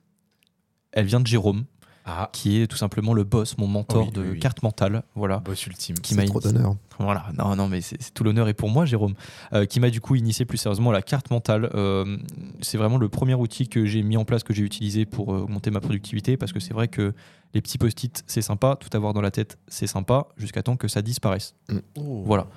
elle 0.91 1.05
vient 1.05 1.19
de 1.19 1.27
Jérôme. 1.27 1.65
Ah, 2.03 2.29
qui 2.33 2.59
est 2.59 2.65
tout 2.65 2.77
simplement 2.77 3.13
le 3.13 3.23
boss, 3.23 3.59
mon 3.59 3.67
mentor 3.67 4.07
Oui, 4.07 4.11
de 4.11 4.21
oui, 4.23 4.27
oui. 4.31 4.39
carte 4.39 4.63
mentale. 4.63 5.03
Voilà. 5.13 5.37
boss 5.37 5.67
ultime. 5.67 5.95
Qui 5.99 6.15
C'est 6.15 6.19
m'a 6.21 6.25
trop 6.25 6.39
initié- 6.39 6.53
d'honneur. 6.53 6.75
Voilà, 6.97 7.27
non, 7.37 7.55
non, 7.55 7.67
mais 7.67 7.81
c'est 7.81 8.11
tout 8.15 8.23
l'honneur 8.23 8.47
est 8.49 8.55
pour 8.55 8.69
moi, 8.69 8.85
Jérôme, 8.85 9.13
euh, 9.53 9.65
qui 9.65 9.79
m'a 9.79 9.91
du 9.91 10.01
coup 10.01 10.15
initié 10.15 10.45
plus 10.45 10.57
sérieusement 10.57 10.89
à 10.89 10.93
la 10.93 11.03
carte 11.03 11.29
mentale. 11.29 11.69
Euh, 11.75 12.17
c'est 12.59 12.79
vraiment 12.79 12.97
le 12.97 13.07
premier 13.07 13.35
outil 13.35 13.67
que 13.67 13.85
j'ai 13.85 14.01
mis 14.01 14.17
en 14.17 14.25
place, 14.25 14.41
que 14.41 14.51
j'ai 14.51 14.63
utilisé 14.63 15.05
pour 15.05 15.27
augmenter 15.27 15.69
ma 15.69 15.79
productivité, 15.79 16.37
parce 16.37 16.51
que 16.53 16.59
c'est 16.59 16.73
vrai 16.73 16.87
que 16.87 17.13
les 17.53 17.61
petits 17.61 17.77
post-it, 17.77 18.23
c'est 18.25 18.41
sympa, 18.41 18.77
tout 18.79 18.89
avoir 18.97 19.13
dans 19.13 19.21
la 19.21 19.29
tête, 19.31 19.59
c'est 19.67 19.87
sympa, 19.87 20.25
jusqu'à 20.37 20.63
temps 20.63 20.77
que 20.77 20.87
ça 20.87 21.03
disparaisse. 21.03 21.53
Oh. 21.99 22.23
Voilà. 22.25 22.47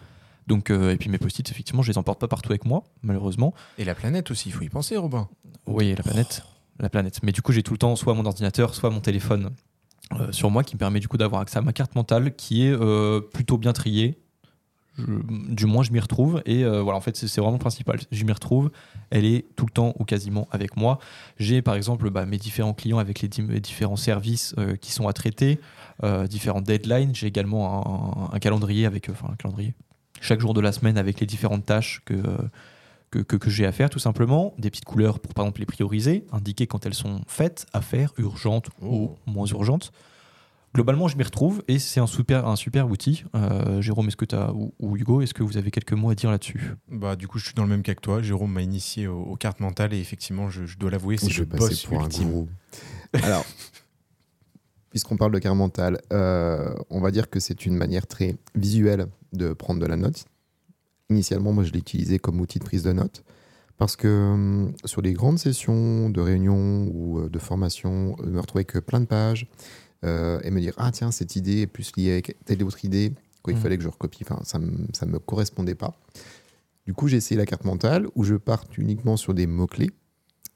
Donc, 0.46 0.70
euh, 0.70 0.92
et 0.92 0.96
puis 0.96 1.08
mes 1.08 1.18
post-it, 1.18 1.48
effectivement, 1.50 1.82
je 1.82 1.90
les 1.90 1.98
emporte 1.98 2.20
pas 2.20 2.28
partout 2.28 2.50
avec 2.52 2.64
moi, 2.64 2.84
malheureusement. 3.02 3.54
Et 3.78 3.84
la 3.84 3.94
planète 3.94 4.30
aussi, 4.30 4.50
il 4.50 4.52
faut 4.52 4.62
y 4.62 4.68
penser, 4.68 4.96
Robin. 4.96 5.28
Oui, 5.66 5.94
la 5.96 6.02
planète. 6.02 6.42
La 6.80 6.90
planète. 6.90 7.20
Mais 7.22 7.32
du 7.32 7.40
coup, 7.40 7.52
j'ai 7.52 7.62
tout 7.62 7.72
le 7.72 7.78
temps 7.78 7.96
soit 7.96 8.14
mon 8.14 8.26
ordinateur, 8.26 8.74
soit 8.74 8.90
mon 8.90 9.00
téléphone 9.00 9.50
euh, 10.12 10.30
sur 10.32 10.50
moi 10.50 10.62
qui 10.64 10.74
me 10.74 10.78
permet 10.78 11.00
du 11.00 11.08
coup 11.08 11.16
d'avoir 11.16 11.40
accès 11.40 11.58
à 11.58 11.62
ma 11.62 11.72
carte 11.72 11.94
mentale 11.94 12.34
qui 12.36 12.66
est 12.66 12.72
euh, 12.72 13.20
plutôt 13.20 13.56
bien 13.56 13.72
triée. 13.72 14.18
Je- 14.98 15.04
du 15.54 15.64
moins, 15.66 15.82
je 15.82 15.92
m'y 15.92 15.98
retrouve. 16.00 16.42
Et 16.46 16.62
voilà, 16.64 16.96
en 16.98 17.00
fait, 17.00 17.16
c'est 17.16 17.40
vraiment 17.40 17.52
le 17.54 17.58
principal. 17.58 17.98
Je 18.12 18.24
m'y 18.24 18.32
retrouve. 18.32 18.70
Elle 19.10 19.24
est 19.24 19.46
tout 19.56 19.64
le 19.66 19.72
temps 19.72 19.94
ou 19.98 20.04
quasiment 20.04 20.46
avec 20.50 20.76
moi. 20.76 20.98
J'ai 21.38 21.62
par 21.62 21.74
exemple 21.74 22.10
bah, 22.10 22.26
mes 22.26 22.36
différents 22.38 22.74
clients 22.74 22.98
avec 22.98 23.20
les, 23.22 23.28
différents 23.28 23.96
services 23.96 24.54
qui 24.80 24.92
sont 24.92 25.08
à 25.08 25.12
traiter, 25.12 25.58
différentes 26.28 26.64
deadlines. 26.64 27.14
J'ai 27.14 27.26
également 27.26 28.30
un, 28.30 28.36
un 28.36 28.38
calendrier 28.38 28.86
avec. 28.86 29.08
Enfin, 29.08 29.28
un 29.32 29.36
calendrier. 29.36 29.74
Chaque 30.24 30.40
jour 30.40 30.54
de 30.54 30.60
la 30.60 30.72
semaine 30.72 30.96
avec 30.98 31.20
les 31.20 31.26
différentes 31.26 31.64
tâches 31.66 32.00
que. 32.04 32.14
euh, 32.14 32.38
que, 33.10 33.20
que- 33.20 33.36
que 33.36 33.48
j'ai 33.48 33.64
à 33.64 33.70
faire 33.70 33.90
tout 33.90 34.00
simplement, 34.00 34.54
des 34.58 34.70
petites 34.70 34.84
couleurs 34.86 35.20
pour 35.20 35.34
par 35.34 35.44
exemple 35.44 35.60
les 35.60 35.66
prioriser, 35.66 36.24
indiquer 36.32 36.66
quand 36.66 36.84
elles 36.84 36.94
sont 36.94 37.20
faites, 37.28 37.64
à 37.72 37.80
faire, 37.80 38.12
urgentes 38.18 38.70
Oh. 38.82 39.16
ou 39.26 39.30
moins 39.30 39.46
urgentes. 39.46 39.92
Globalement, 40.74 41.06
je 41.06 41.16
m'y 41.16 41.22
retrouve 41.22 41.62
et 41.68 41.78
c'est 41.78 42.00
un 42.00 42.08
super, 42.08 42.48
un 42.48 42.56
super 42.56 42.90
outil. 42.90 43.22
Euh, 43.36 43.80
Jérôme, 43.80 44.08
est-ce 44.08 44.16
que 44.16 44.24
tu 44.24 44.34
as, 44.34 44.52
ou, 44.52 44.74
ou 44.80 44.96
Hugo, 44.96 45.20
est-ce 45.22 45.32
que 45.32 45.44
vous 45.44 45.56
avez 45.56 45.70
quelques 45.70 45.92
mots 45.92 46.10
à 46.10 46.16
dire 46.16 46.32
là-dessus? 46.32 46.72
Bah, 46.90 47.14
du 47.14 47.28
coup, 47.28 47.38
je 47.38 47.44
suis 47.44 47.54
dans 47.54 47.62
le 47.62 47.68
même 47.68 47.82
cas 47.84 47.94
que 47.94 48.00
toi. 48.00 48.20
Jérôme 48.20 48.50
m'a 48.50 48.62
initié 48.62 49.06
aux, 49.06 49.22
aux 49.22 49.36
cartes 49.36 49.60
mentales 49.60 49.94
et 49.94 50.00
effectivement, 50.00 50.48
je, 50.50 50.66
je 50.66 50.76
dois 50.76 50.90
l'avouer, 50.90 51.16
c'est 51.16 51.30
Je 51.30 51.42
le 51.42 51.44
vais 51.48 51.56
passer 51.58 51.68
boss 51.68 51.86
pour 51.86 52.00
un 52.00 52.04
ultime. 52.06 52.30
gros. 52.30 52.48
Alors, 53.22 53.44
puisqu'on 54.90 55.16
parle 55.16 55.30
de 55.30 55.38
carte 55.38 55.56
mentale, 55.56 56.00
euh, 56.12 56.74
on 56.90 57.00
va 57.00 57.12
dire 57.12 57.30
que 57.30 57.38
c'est 57.38 57.64
une 57.66 57.76
manière 57.76 58.08
très 58.08 58.34
visuelle 58.56 59.06
de 59.36 59.52
prendre 59.52 59.80
de 59.80 59.86
la 59.86 59.96
note. 59.96 60.24
Initialement, 61.10 61.52
moi, 61.52 61.64
je 61.64 61.72
l'ai 61.72 61.78
utilisé 61.80 62.18
comme 62.18 62.40
outil 62.40 62.58
de 62.58 62.64
prise 62.64 62.82
de 62.82 62.92
notes 62.92 63.24
parce 63.76 63.96
que 63.96 64.08
hum, 64.08 64.72
sur 64.84 65.02
les 65.02 65.12
grandes 65.12 65.38
sessions 65.38 66.08
de 66.08 66.20
réunion 66.20 66.88
ou 66.92 67.18
euh, 67.20 67.28
de 67.28 67.38
formation, 67.38 68.16
me 68.24 68.38
retrouver 68.40 68.64
avec 68.68 68.84
plein 68.86 69.00
de 69.00 69.06
pages 69.06 69.46
euh, 70.04 70.40
et 70.44 70.50
me 70.50 70.60
dire 70.60 70.74
ah 70.76 70.90
tiens 70.92 71.10
cette 71.10 71.34
idée 71.36 71.62
est 71.62 71.66
plus 71.66 71.90
liée 71.96 72.12
avec 72.12 72.36
telle 72.44 72.62
autre 72.62 72.84
idée 72.84 73.12
quoi 73.42 73.52
il 73.52 73.56
Mhm. 73.56 73.62
fallait 73.62 73.76
que 73.76 73.82
je 73.84 73.88
recopie. 73.88 74.20
Enfin, 74.22 74.40
ça 74.44 74.58
ça 74.92 75.06
me 75.06 75.18
correspondait 75.18 75.74
pas. 75.74 75.94
Du 76.86 76.94
coup, 76.94 77.08
j'ai 77.08 77.16
essayé 77.16 77.36
la 77.38 77.46
carte 77.46 77.64
mentale 77.64 78.06
où 78.14 78.24
je 78.24 78.34
parte 78.34 78.76
uniquement 78.78 79.16
sur 79.16 79.34
des 79.34 79.46
mots 79.46 79.66
clés 79.66 79.90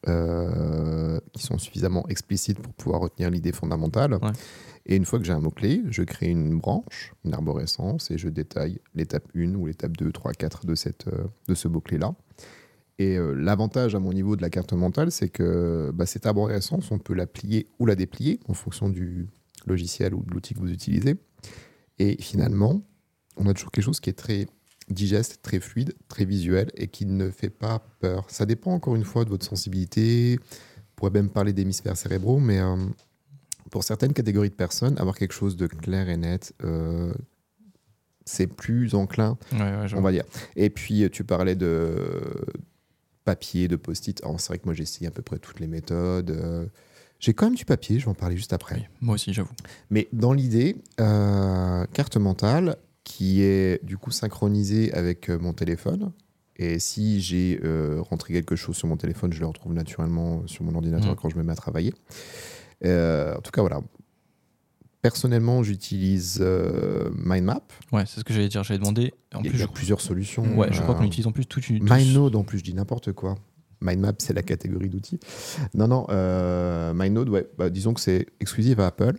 euh, 0.07 1.19
qui 1.33 1.43
sont 1.43 1.59
suffisamment 1.59 2.07
explicites 2.09 2.61
pour 2.61 2.73
pouvoir 2.75 3.01
retenir 3.01 3.31
l'idée 3.31 3.53
fondamentale. 3.53 4.15
Ouais. 4.15 4.31
Et 4.87 4.95
une 4.95 5.05
fois 5.05 5.19
que 5.19 5.25
j'ai 5.25 5.33
un 5.33 5.41
mot-clé, 5.41 5.83
je 5.91 6.03
crée 6.03 6.29
une 6.29 6.59
branche, 6.59 7.13
une 7.25 7.35
arborescence, 7.35 8.11
et 8.11 8.17
je 8.17 8.29
détaille 8.29 8.81
l'étape 8.95 9.25
1 9.35 9.55
ou 9.55 9.67
l'étape 9.67 9.97
2, 9.97 10.13
3, 10.13 10.33
4 10.33 10.67
de, 10.67 10.75
cette, 10.75 11.09
euh, 11.09 11.25
de 11.49 11.55
ce 11.55 11.67
mot-clé-là. 11.67 12.15
Et 12.99 13.17
euh, 13.17 13.33
l'avantage 13.33 13.95
à 13.95 13.99
mon 13.99 14.13
niveau 14.13 14.37
de 14.37 14.43
la 14.43 14.51
carte 14.51 14.73
mentale, 14.73 15.11
c'est 15.11 15.29
que 15.29 15.91
bah, 15.93 16.07
cette 16.07 16.27
arborescence, 16.27 16.91
on 16.91 16.99
peut 16.99 17.15
la 17.15 17.27
plier 17.27 17.67
ou 17.79 17.87
la 17.87 17.97
déplier 17.97 18.41
en 18.49 18.55
fonction 18.55 18.89
du 18.89 19.29
logiciel 19.67 20.15
ou 20.15 20.23
de 20.23 20.31
l'outil 20.31 20.55
que 20.55 20.61
vous 20.61 20.73
utilisez. 20.73 21.17
Et 21.99 22.21
finalement, 22.21 22.83
on 23.37 23.47
a 23.47 23.55
toujours 23.55 23.73
quelque 23.73 23.85
chose 23.85 24.01
qui 24.01 24.11
est 24.11 24.19
très 24.19 24.47
digeste, 24.91 25.41
très 25.43 25.61
fluide, 25.61 25.95
très 26.09 26.25
visuel 26.25 26.71
et 26.75 26.89
qui 26.89 27.07
ne 27.07 27.31
fait 27.31 27.51
pas 27.51 27.83
peur. 28.01 28.25
Ça 28.29 28.47
dépend 28.47 28.73
encore 28.73 28.97
une 28.97 29.05
fois 29.05 29.25
de 29.25 29.31
votre 29.31 29.45
sensibilité. 29.47 30.39
On 30.41 30.95
pourrait 30.97 31.11
même 31.13 31.31
parler 31.31 31.53
d'hémisphères 31.53 31.97
cérébraux, 31.97 32.39
mais 32.39 32.59
euh, 32.59 32.77
pour 33.71 33.85
certaines 33.85 34.13
catégories 34.13 34.51
de 34.51 34.55
personnes, 34.55 34.99
avoir 34.99 35.17
quelque 35.17 35.35
chose 35.35 35.57
de 35.57 35.67
clair 35.67 36.09
et 36.09 36.17
net, 36.17 36.55
euh, 36.65 37.13
c'est 38.25 38.47
plus 38.47 38.95
enclin, 38.95 39.39
on 39.53 40.01
va 40.01 40.13
dire. 40.13 40.25
Et 40.57 40.71
puis, 40.71 41.09
tu 41.11 41.25
parlais 41.25 41.55
de 41.55 41.97
papier, 43.25 43.69
de 43.69 43.77
post-it. 43.77 44.23
C'est 44.39 44.49
vrai 44.49 44.59
que 44.59 44.65
moi, 44.65 44.75
j'ai 44.75 44.83
essayé 44.83 45.07
à 45.07 45.11
peu 45.11 45.23
près 45.23 45.39
toutes 45.39 45.61
les 45.61 45.67
méthodes. 45.67 46.31
Euh, 46.31 46.67
J'ai 47.21 47.35
quand 47.35 47.47
même 47.47 47.55
du 47.55 47.65
papier, 47.65 47.99
je 47.99 48.05
vais 48.05 48.11
en 48.11 48.15
parler 48.15 48.37
juste 48.37 48.53
après. 48.53 48.77
Oui, 48.77 48.83
moi 49.01 49.15
aussi, 49.17 49.33
j'avoue. 49.33 49.53
Mais 49.91 50.09
dans 50.13 50.33
l'idée, 50.33 50.77
euh, 51.01 51.85
carte 51.93 52.17
mentale 52.17 52.77
qui 53.09 53.41
est 53.43 53.83
du 53.85 53.97
coup 53.97 54.11
synchronisée 54.11 54.93
avec 54.93 55.31
euh, 55.31 55.39
mon 55.39 55.55
téléphone. 55.55 56.13
Et 56.57 56.79
si 56.79 57.21
j'ai 57.23 57.59
euh, 57.65 58.03
rentré 58.03 58.35
quelque 58.35 58.55
chose 58.55 58.77
sur 58.77 58.87
mon 58.87 58.97
téléphone, 58.99 59.33
je 59.33 59.41
le 59.41 59.47
retrouve 59.47 59.73
naturellement 59.73 60.47
sur 60.47 60.63
mon 60.65 60.75
ordinateur 60.75 61.11
Mhm. 61.13 61.17
quand 61.17 61.29
je 61.31 61.37
me 61.37 61.43
mets 61.43 61.53
à 61.53 61.57
travailler. 61.57 61.95
Euh, 62.85 63.35
en 63.37 63.41
tout 63.41 63.51
cas, 63.51 63.63
voilà. 63.63 63.81
Personnellement, 65.01 65.63
j'utilise 65.63 66.39
euh, 66.43 67.09
MindMap. 67.15 67.73
Ouais, 67.93 68.05
c'est 68.07 68.19
ce 68.21 68.25
que 68.25 68.35
j'allais 68.35 68.49
dire. 68.49 68.65
J'avais 68.65 68.79
demandé. 68.79 69.15
En 69.33 69.43
Il 69.43 69.51
plus, 69.51 69.59
y 69.61 69.63
a 69.63 69.67
je, 69.67 69.71
plusieurs 69.73 70.01
solutions. 70.01 70.59
ouais, 70.59 70.69
je 70.73 70.83
crois 70.83 70.97
Euh, 70.97 70.99
qu'on 70.99 71.05
utilise 71.05 71.29
en 71.29 71.33
plus 71.33 71.47
toute 71.47 71.69
une. 71.71 71.83
MindNode, 71.85 72.35
en 72.35 72.43
plus, 72.43 72.59
je 72.59 72.65
dis 72.65 72.75
n'importe 72.75 73.13
quoi. 73.13 73.37
MindMap, 73.81 74.17
c'est 74.21 74.35
la 74.35 74.43
catégorie 74.43 74.89
d'outils. 74.91 75.21
Non, 75.75 75.87
non, 75.87 76.07
euh, 76.11 76.93
MindNode, 76.93 77.29
ouais, 77.29 77.47
bah, 77.57 77.71
disons 77.71 77.95
que 77.95 78.01
c'est 78.01 78.27
exclusif 78.41 78.79
à 78.81 78.89
Apple. 78.89 79.15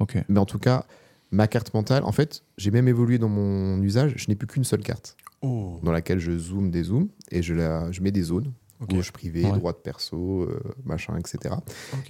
Ok. 0.00 0.16
Mais 0.30 0.40
en 0.40 0.46
tout 0.46 0.58
cas, 0.58 0.86
ma 1.30 1.46
carte 1.48 1.72
mentale, 1.74 2.02
en 2.04 2.12
fait, 2.12 2.42
j'ai 2.58 2.70
même 2.70 2.88
évolué 2.88 3.18
dans 3.18 3.28
mon 3.28 3.80
usage. 3.82 4.14
Je 4.16 4.28
n'ai 4.28 4.36
plus 4.36 4.46
qu'une 4.46 4.64
seule 4.64 4.82
carte 4.82 5.16
Oh, 5.42 5.80
dans 5.82 5.92
laquelle 5.92 6.18
je 6.18 6.36
zoome 6.36 6.70
des 6.70 6.84
zooms 6.84 7.08
et 7.30 7.42
je, 7.42 7.54
la, 7.54 7.90
je 7.92 8.00
mets 8.00 8.12
des 8.12 8.22
zones. 8.22 8.52
Gauche 8.80 9.10
privée, 9.10 9.42
Ouais. 9.44 9.52
droite 9.58 9.78
perso, 9.82 10.42
euh, 10.42 10.60
machin, 10.84 11.16
etc. 11.16 11.54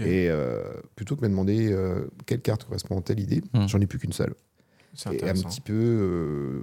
Et 0.01 0.29
euh, 0.29 0.65
plutôt 0.97 1.15
que 1.15 1.21
de 1.21 1.27
me 1.27 1.31
demander 1.31 1.71
euh, 1.73 2.07
quelle 2.27 2.41
carte 2.43 2.65
correspond 2.65 2.99
à 2.99 3.03
telle 3.03 3.21
idée, 3.21 3.41
Hmm. 3.53 3.69
j'en 3.69 3.81
ai 3.81 3.87
plus 3.87 4.01
qu'une 4.01 4.13
seule. 4.13 4.35
C'est 4.95 5.15
Et 5.23 5.29
un 5.29 5.35
petit 5.35 5.61
peu. 5.61 5.73
euh, 5.75 6.63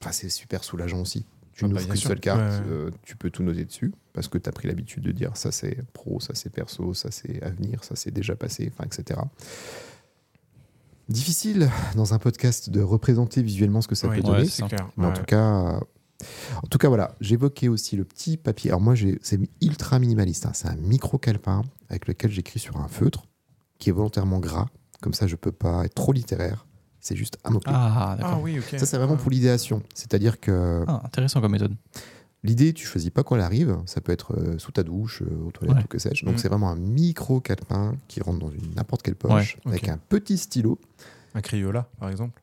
Enfin, 0.00 0.12
c'est 0.12 0.28
super 0.28 0.62
soulageant 0.64 1.00
aussi. 1.00 1.24
Tu 1.54 1.64
Ah 1.64 1.68
bah, 1.68 1.74
n'ouvres 1.74 1.84
bien 1.86 1.94
qu'une 1.94 2.02
seule 2.02 2.20
carte, 2.20 2.40
Ouais, 2.64 2.70
euh, 2.70 2.90
tu 3.02 3.16
peux 3.16 3.30
tout 3.30 3.42
noter 3.42 3.64
dessus 3.64 3.92
parce 4.12 4.28
que 4.28 4.38
tu 4.38 4.48
as 4.48 4.52
pris 4.52 4.68
l'habitude 4.68 5.02
de 5.02 5.12
dire 5.12 5.36
ça 5.36 5.50
c'est 5.52 5.78
pro, 5.92 6.18
ça 6.20 6.34
c'est 6.34 6.50
perso, 6.50 6.94
ça 6.94 7.10
c'est 7.10 7.42
avenir, 7.42 7.82
ça 7.84 7.94
c'est 7.96 8.10
déjà 8.10 8.34
passé, 8.36 8.70
enfin, 8.72 8.84
etc. 8.84 9.20
Difficile 11.08 11.68
dans 11.96 12.14
un 12.14 12.18
podcast 12.18 12.70
de 12.70 12.80
représenter 12.80 13.42
visuellement 13.42 13.80
ce 13.82 13.88
que 13.88 13.94
ça 13.94 14.08
Oui, 14.08 14.16
peut 14.16 14.22
donner. 14.22 14.46
c'est 14.46 14.66
clair. 14.66 14.88
Mais 14.96 15.06
en 15.06 15.12
tout 15.12 15.24
cas, 15.24 15.80
en 16.62 16.66
tout 16.70 16.78
cas 16.78 16.88
voilà, 16.88 17.14
j'évoquais 17.20 17.68
aussi 17.68 17.96
le 17.96 18.04
petit 18.04 18.36
papier. 18.36 18.70
Alors 18.70 18.80
moi, 18.80 18.94
j'ai- 18.94 19.18
c'est 19.22 19.38
ultra 19.60 19.98
minimaliste. 19.98 20.46
hein. 20.46 20.52
C'est 20.54 20.68
un 20.68 20.76
micro 20.76 21.18
calepin 21.18 21.62
avec 21.90 22.06
lequel 22.06 22.30
j'écris 22.30 22.60
sur 22.60 22.76
un 22.78 22.88
feutre 22.88 23.24
qui 23.78 23.90
est 23.90 23.92
volontairement 23.92 24.38
gras. 24.38 24.66
Comme 25.00 25.12
ça, 25.14 25.26
je 25.26 25.34
peux 25.36 25.52
pas 25.52 25.84
être 25.84 25.94
trop 25.94 26.12
littéraire. 26.12 26.66
C'est 27.00 27.16
juste 27.16 27.36
un 27.42 27.50
mot-clé. 27.50 27.72
Ah, 27.74 28.12
Ah 28.12 28.16
d'accord. 28.16 28.40
oui, 28.40 28.60
ok. 28.60 28.78
Ça, 28.78 28.86
c'est 28.86 28.96
vraiment 28.96 29.16
pour 29.16 29.30
l'idéation. 29.32 29.82
C'est-à-dire 29.92 30.38
que 30.38 30.84
Ah, 30.86 31.02
intéressant 31.04 31.40
comme 31.40 31.50
méthode. 31.50 31.74
L'idée, 32.44 32.72
tu 32.72 32.86
choisis 32.86 33.10
pas 33.10 33.22
quand 33.22 33.36
elle 33.36 33.42
arrive. 33.42 33.76
Ça 33.86 34.00
peut 34.00 34.12
être 34.12 34.34
euh, 34.36 34.58
sous 34.58 34.72
ta 34.72 34.82
douche, 34.82 35.22
euh, 35.22 35.46
aux 35.46 35.50
toilettes 35.50 35.76
Ouais. 35.76 35.84
ou 35.84 35.88
que 35.88 35.98
sais-je. 35.98 36.24
Donc, 36.24 36.34
Mm. 36.34 36.38
c'est 36.38 36.48
vraiment 36.48 36.70
un 36.70 36.76
micro 36.76 37.40
calepin 37.40 37.96
qui 38.08 38.20
rentre 38.20 38.38
dans 38.40 38.50
n'importe 38.76 39.02
quelle 39.02 39.14
poche 39.16 39.56
Ouais, 39.64 39.70
avec 39.72 39.88
un 39.88 39.98
petit 39.98 40.36
stylo. 40.38 40.78
Un 41.34 41.40
Crayola, 41.40 41.88
par 41.98 42.10
exemple. 42.10 42.42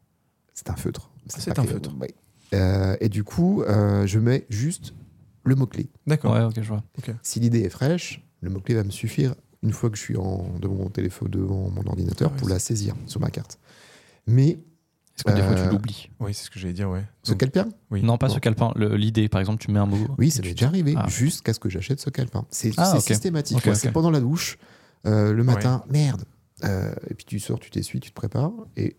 C'est 0.54 0.70
un 0.70 0.76
feutre. 0.76 1.10
c'est 1.28 1.54
pas 1.54 1.62
un 1.62 1.66
feutre. 1.66 1.96
ouais. 2.00 2.14
Euh, 2.54 2.98
et 3.00 3.10
du 3.10 3.24
coup, 3.24 3.62
euh, 3.62 4.08
je 4.08 4.18
mets 4.20 4.46
juste 4.50 4.94
le 5.44 5.56
mot-clé. 5.56 5.90
D'accord. 6.08 6.34
Ouais, 6.34 6.44
ok, 6.44 6.56
je 6.62 6.68
vois. 6.68 6.84
Si 7.22 7.40
l'idée 7.40 7.60
est 7.62 7.70
fraîche, 7.70 8.26
le 8.42 8.50
mot-clé 8.50 8.74
va 8.76 8.84
me 8.84 8.90
suffire 8.90 9.36
une 9.62 9.72
fois 9.74 9.90
que 9.90 9.98
je 9.98 10.02
suis 10.02 10.18
en, 10.18 10.58
devant 10.60 10.76
mon 10.76 10.90
téléphone, 10.90 11.30
devant 11.30 11.70
mon 11.70 11.86
ordinateur 11.86 12.32
Ah 12.34 12.38
pour 12.38 12.50
la 12.50 12.58
saisir 12.60 12.96
sur 13.06 13.20
ma 13.20 13.30
carte. 13.30 13.60
Mais 14.26 14.58
Est-ce 15.20 15.24
que 15.26 15.32
des 15.38 15.42
fois 15.46 15.52
Euh, 15.58 15.66
tu 15.66 15.70
l'oublies 15.72 16.10
Oui, 16.20 16.34
c'est 16.34 16.46
ce 16.46 16.50
que 16.50 16.60
j'allais 16.60 16.74
dire, 16.74 16.90
ouais. 16.90 17.04
ce 17.24 17.32
Donc, 17.32 17.40
calepin 17.42 17.68
Oui. 17.92 18.02
Non, 18.04 18.18
pas 18.18 18.28
Bon. 18.28 18.34
ce 18.36 18.40
calepin. 18.40 18.72
le- 18.76 18.96
L'idée, 18.96 19.28
par 19.28 19.42
exemple, 19.42 19.64
tu 19.64 19.70
mets 19.72 19.80
un 19.80 19.86
mot. 19.86 19.98
Oui, 20.18 20.32
ça 20.32 20.42
tu- 20.42 20.48
m'est 20.48 20.54
déjà 20.54 20.68
arrivé, 20.68 20.94
Ah. 20.98 21.08
jusqu'à 21.10 21.54
ce 21.54 21.60
que 21.60 21.70
j'achète 21.70 22.00
ce 22.00 22.10
calepin. 22.10 22.46
C'est 22.50 22.72
Ah, 22.78 23.00
systématique. 23.00 23.60
C'est 23.74 23.92
pendant 23.92 24.12
la 24.12 24.22
douche, 24.22 24.58
euh, 25.06 25.34
le 25.34 25.44
matin, 25.44 25.84
merde. 25.90 26.24
Euh, 26.64 26.94
et 27.10 27.14
puis 27.14 27.26
tu 27.26 27.40
sors, 27.40 27.60
tu 27.60 27.70
t'essuies, 27.70 28.00
tu 28.00 28.10
te 28.12 28.16
prépares, 28.16 28.52
et 28.78 28.96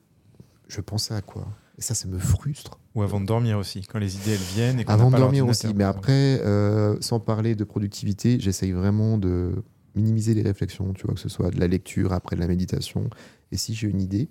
je 0.68 0.80
pensais 0.80 1.14
à 1.14 1.20
quoi? 1.22 1.46
Et 1.78 1.82
ça, 1.82 1.94
ça 1.94 2.08
me 2.08 2.18
frustre. 2.18 2.78
Ou 2.94 3.02
avant 3.02 3.20
de 3.20 3.26
dormir 3.26 3.56
aussi, 3.58 3.80
quand 3.82 3.98
les 3.98 4.16
idées 4.16 4.32
elles 4.32 4.54
viennent 4.54 4.80
et 4.80 4.84
qu'on 4.84 4.92
Avant 4.92 5.10
de 5.10 5.16
dormir 5.16 5.46
aussi. 5.46 5.72
Mais 5.74 5.84
après, 5.84 6.40
euh, 6.44 6.96
sans 7.00 7.20
parler 7.20 7.54
de 7.54 7.64
productivité, 7.64 8.38
j'essaye 8.40 8.72
vraiment 8.72 9.16
de 9.16 9.62
minimiser 9.94 10.34
les 10.34 10.42
réflexions, 10.42 10.92
tu 10.92 11.04
vois, 11.06 11.14
que 11.14 11.20
ce 11.20 11.28
soit 11.30 11.50
de 11.50 11.58
la 11.58 11.66
lecture, 11.68 12.12
après 12.12 12.36
de 12.36 12.40
la 12.40 12.46
méditation. 12.48 13.08
Et 13.52 13.56
si 13.56 13.74
j'ai 13.74 13.88
une 13.88 14.00
idée, 14.02 14.28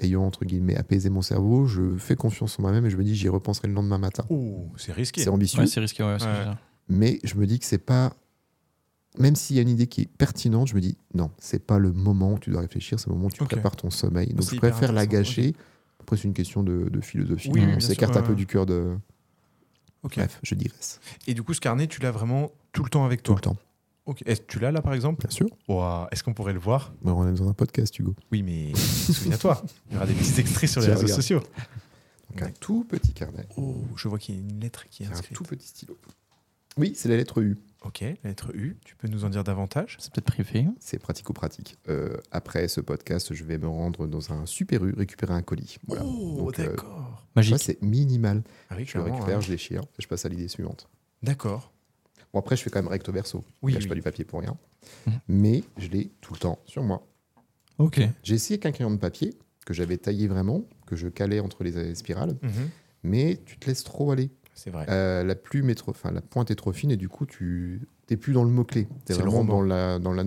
ayant 0.00 0.24
entre 0.24 0.44
guillemets 0.44 0.76
apaisé 0.76 1.10
mon 1.10 1.22
cerveau, 1.22 1.66
je 1.66 1.96
fais 1.96 2.16
confiance 2.16 2.58
en 2.58 2.62
moi-même 2.62 2.86
et 2.86 2.90
je 2.90 2.96
me 2.96 3.04
dis 3.04 3.14
j'y 3.14 3.28
repenserai 3.28 3.68
le 3.68 3.74
lendemain 3.74 3.98
matin. 3.98 4.24
Oh, 4.30 4.68
c'est 4.76 4.92
risqué. 4.92 5.22
C'est 5.22 5.30
ambitieux, 5.30 5.60
Ouais, 5.60 5.66
c'est 5.66 5.80
risqué, 5.80 6.02
ouais, 6.02 6.16
mais 6.88 7.20
je 7.24 7.36
me 7.36 7.46
dis 7.46 7.58
que 7.58 7.64
c'est 7.64 7.78
pas 7.78 8.14
même 9.18 9.36
s'il 9.36 9.56
y 9.56 9.58
a 9.58 9.62
une 9.62 9.68
idée 9.68 9.86
qui 9.86 10.02
est 10.02 10.08
pertinente, 10.16 10.68
je 10.68 10.74
me 10.74 10.80
dis 10.80 10.96
non, 11.14 11.30
c'est 11.38 11.64
pas 11.66 11.78
le 11.78 11.92
moment 11.92 12.32
où 12.34 12.38
tu 12.38 12.50
dois 12.50 12.62
réfléchir, 12.62 12.98
c'est 12.98 13.08
le 13.08 13.14
moment 13.14 13.26
où 13.26 13.30
tu 13.30 13.44
prépares 13.44 13.76
ton 13.76 13.90
sommeil. 13.90 14.32
Donc 14.32 14.50
je 14.50 14.56
préfère 14.56 14.92
la 14.92 15.06
gâcher. 15.06 15.54
Après, 16.00 16.16
c'est 16.16 16.24
une 16.24 16.34
question 16.34 16.62
de, 16.62 16.88
de 16.88 17.00
philosophie. 17.00 17.50
Oui, 17.52 17.62
on 17.64 17.80
s'écarte 17.80 18.16
un 18.16 18.22
peu 18.22 18.34
du 18.34 18.46
cœur 18.46 18.66
de. 18.66 18.96
Bref, 20.02 20.40
je 20.42 20.54
digresse. 20.56 20.98
Et 21.28 21.34
du 21.34 21.44
coup, 21.44 21.54
ce 21.54 21.60
carnet, 21.60 21.86
tu 21.86 22.00
l'as 22.00 22.10
vraiment 22.10 22.50
tout 22.72 22.82
le 22.82 22.90
temps 22.90 23.04
avec 23.04 23.22
Tout 23.22 23.34
toi 23.34 23.36
le 23.36 23.40
temps, 23.40 23.56
Ok. 24.06 24.22
Est-ce 24.26 24.40
que 24.40 24.46
tu 24.46 24.58
l'as 24.58 24.72
là, 24.72 24.82
par 24.82 24.94
exemple? 24.94 25.20
Bien 25.26 25.30
sûr. 25.34 25.46
Ouah, 25.68 26.08
Est-ce 26.10 26.24
qu'on 26.24 26.34
pourrait 26.34 26.52
le 26.52 26.58
voir? 26.58 26.92
Mais 27.02 27.10
on 27.12 27.28
est 27.28 27.32
dans 27.38 27.48
un 27.48 27.52
podcast, 27.54 27.96
Hugo. 27.98 28.14
Oui, 28.32 28.42
mais 28.42 28.74
souviens-toi, 28.74 29.62
il 29.90 29.94
y 29.94 29.96
aura 29.96 30.06
des 30.06 30.14
petits 30.14 30.40
extraits 30.40 30.68
sur 30.70 30.80
les 30.80 30.86
Tiens, 30.88 30.94
réseaux 30.96 31.04
regarde. 31.06 31.20
sociaux. 31.22 31.42
Donc 32.30 32.42
un 32.42 32.50
tout 32.60 32.84
petit 32.84 33.12
carnet. 33.12 33.46
Oh, 33.56 33.76
je 33.96 34.08
vois 34.08 34.18
qu'il 34.18 34.34
y 34.34 34.38
a 34.38 34.40
une 34.40 34.58
lettre 34.60 34.88
qui 34.88 35.02
est 35.02 35.06
C'est 35.06 35.12
un 35.12 35.16
inscrite. 35.16 35.36
tout 35.36 35.44
petit 35.44 35.68
stylo. 35.68 35.96
Oui, 36.78 36.94
c'est 36.96 37.08
la 37.10 37.16
lettre 37.16 37.42
U. 37.42 37.58
Ok, 37.84 38.00
la 38.00 38.30
lettre 38.30 38.50
U, 38.54 38.78
tu 38.84 38.96
peux 38.96 39.06
nous 39.08 39.24
en 39.24 39.28
dire 39.28 39.44
davantage? 39.44 39.96
C'est 40.00 40.10
peut-être 40.12 40.26
privé. 40.32 40.66
C'est 40.80 40.98
pratico-pratique. 40.98 41.76
Euh, 41.88 42.16
après 42.30 42.68
ce 42.68 42.80
podcast, 42.80 43.34
je 43.34 43.44
vais 43.44 43.58
me 43.58 43.68
rendre 43.68 44.06
dans 44.06 44.32
un 44.32 44.46
super 44.46 44.84
U 44.84 44.94
récupérer 44.94 45.34
un 45.34 45.42
colis. 45.42 45.76
Voilà. 45.86 46.04
Oh, 46.06 46.36
Donc, 46.38 46.58
euh, 46.58 46.66
d'accord. 46.68 47.26
Magique. 47.36 47.58
Ça, 47.58 47.64
c'est 47.64 47.82
minimal. 47.82 48.42
Ah 48.70 48.76
oui, 48.78 48.84
Je 48.86 48.96
le 48.96 49.02
clairement, 49.04 49.14
récupère, 49.18 49.38
hein. 49.38 49.40
je 49.42 49.50
déchire, 49.50 49.82
et 49.82 50.02
je 50.02 50.08
passe 50.08 50.24
à 50.24 50.28
l'idée 50.28 50.48
suivante. 50.48 50.88
D'accord. 51.22 51.72
Bon, 52.32 52.38
après, 52.40 52.56
je 52.56 52.62
fais 52.62 52.70
quand 52.70 52.80
même 52.82 52.90
recto 52.90 53.12
verso. 53.12 53.44
Oui, 53.62 53.72
je 53.72 53.76
lâche 53.76 53.84
oui. 53.84 53.88
pas 53.90 53.94
du 53.94 54.02
papier 54.02 54.24
pour 54.24 54.40
rien. 54.40 54.56
Mhm. 55.06 55.12
Mais 55.28 55.64
je 55.76 55.88
l'ai 55.88 56.10
tout 56.20 56.32
le 56.34 56.38
temps 56.38 56.58
sur 56.64 56.82
moi. 56.82 57.06
Ok. 57.78 58.00
J'ai 58.22 58.34
essayé 58.34 58.54
avec 58.56 58.66
un 58.66 58.72
crayon 58.72 58.90
de 58.90 58.96
papier 58.98 59.34
que 59.66 59.74
j'avais 59.74 59.96
taillé 59.96 60.28
vraiment, 60.28 60.62
que 60.86 60.96
je 60.96 61.08
calais 61.08 61.40
entre 61.40 61.62
les 61.64 61.94
spirales, 61.94 62.36
Mhm. 62.42 62.70
mais 63.04 63.40
tu 63.44 63.58
te 63.58 63.66
laisses 63.66 63.84
trop 63.84 64.10
aller. 64.10 64.30
C'est 64.54 64.70
vrai. 64.70 64.86
Euh, 64.88 65.24
la 65.24 65.34
plume 65.34 65.70
est 65.70 65.74
trop, 65.74 65.90
enfin, 65.92 66.10
la 66.10 66.20
pointe 66.20 66.50
est 66.50 66.54
trop 66.56 66.72
fine 66.72 66.90
et 66.90 66.96
du 66.96 67.08
coup, 67.08 67.26
tu 67.26 67.86
n'es 68.10 68.16
plus 68.16 68.32
dans 68.32 68.44
le 68.44 68.50
mot-clé. 68.50 68.84
Tu 69.06 69.12
es 69.12 69.14
C'est 69.14 69.22
le 69.22 69.30
vraiment 69.30 69.44
dans 69.44 69.62
la, 69.62 69.98
dans 69.98 70.12
la 70.12 70.24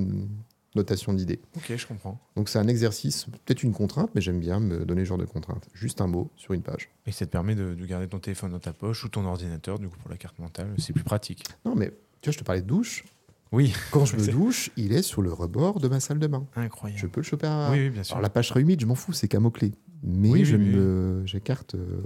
notation 0.76 1.14
d'idées. 1.14 1.40
Ok, 1.56 1.74
je 1.76 1.88
comprends. 1.88 2.20
Donc, 2.36 2.50
c'est 2.50 2.60
un 2.60 2.68
exercice, 2.68 3.26
peut-être 3.46 3.64
une 3.64 3.74
contrainte, 3.74 4.10
mais 4.16 4.22
j'aime 4.22 4.40
bien 4.40 4.60
me 4.60 4.86
donner 4.86 5.02
ce 5.04 5.10
genre 5.10 5.18
de 5.18 5.26
contrainte. 5.26 5.68
Juste 5.74 6.02
un 6.02 6.08
mot 6.08 6.30
sur 6.36 6.54
une 6.54 6.62
page. 6.62 6.90
Et 7.06 7.12
ça 7.12 7.26
te 7.26 7.32
permet 7.32 7.56
de, 7.56 7.74
de 7.74 7.86
garder 7.86 8.08
ton 8.08 8.20
téléphone 8.20 8.52
dans 8.52 8.60
ta 8.60 8.74
poche 8.74 9.04
ou 9.06 9.10
ton 9.10 9.26
ordinateur, 9.26 9.80
du 9.80 9.88
coup, 9.88 9.98
pour 9.98 10.10
la 10.10 10.18
carte 10.18 10.38
mentale. 10.40 10.74
C'est 10.78 10.94
plus 10.94 11.04
pratique. 11.04 11.44
Non, 11.66 11.76
mais 11.76 11.92
tu 12.22 12.30
vois, 12.30 12.34
je 12.34 12.38
te 12.40 12.44
parlais 12.44 12.62
de 12.62 12.68
douche. 12.68 13.04
Oui. 13.52 13.74
Quand 13.92 14.06
je 14.06 14.18
me 14.18 14.26
douche, 14.32 14.72
il 14.76 14.92
est 14.94 15.02
sur 15.04 15.22
le 15.22 15.32
rebord 15.32 15.80
de 15.80 15.88
ma 15.88 16.00
salle 16.00 16.20
de 16.20 16.28
bain. 16.28 16.46
Incroyable. 16.56 17.00
Je 17.00 17.08
peux 17.08 17.22
le 17.22 17.26
choper 17.26 17.48
à, 17.48 17.70
Oui, 17.72 17.80
oui, 17.86 17.90
bien 17.90 18.04
sûr. 18.04 18.16
Alors 18.16 18.24
la 18.24 18.30
page 18.30 18.50
sera 18.50 18.60
humide, 18.60 18.82
je 18.82 18.86
m'en 18.86 18.96
fous, 18.96 19.14
c'est 19.14 19.28
qu'un 19.28 19.40
mot-clé. 19.40 19.72
Mais 20.04 20.30
Oui, 20.30 20.40
oui, 20.40 20.46
je 20.46 20.58
me- 20.58 21.24
j'écarte 21.26 21.76
euh, 21.76 22.02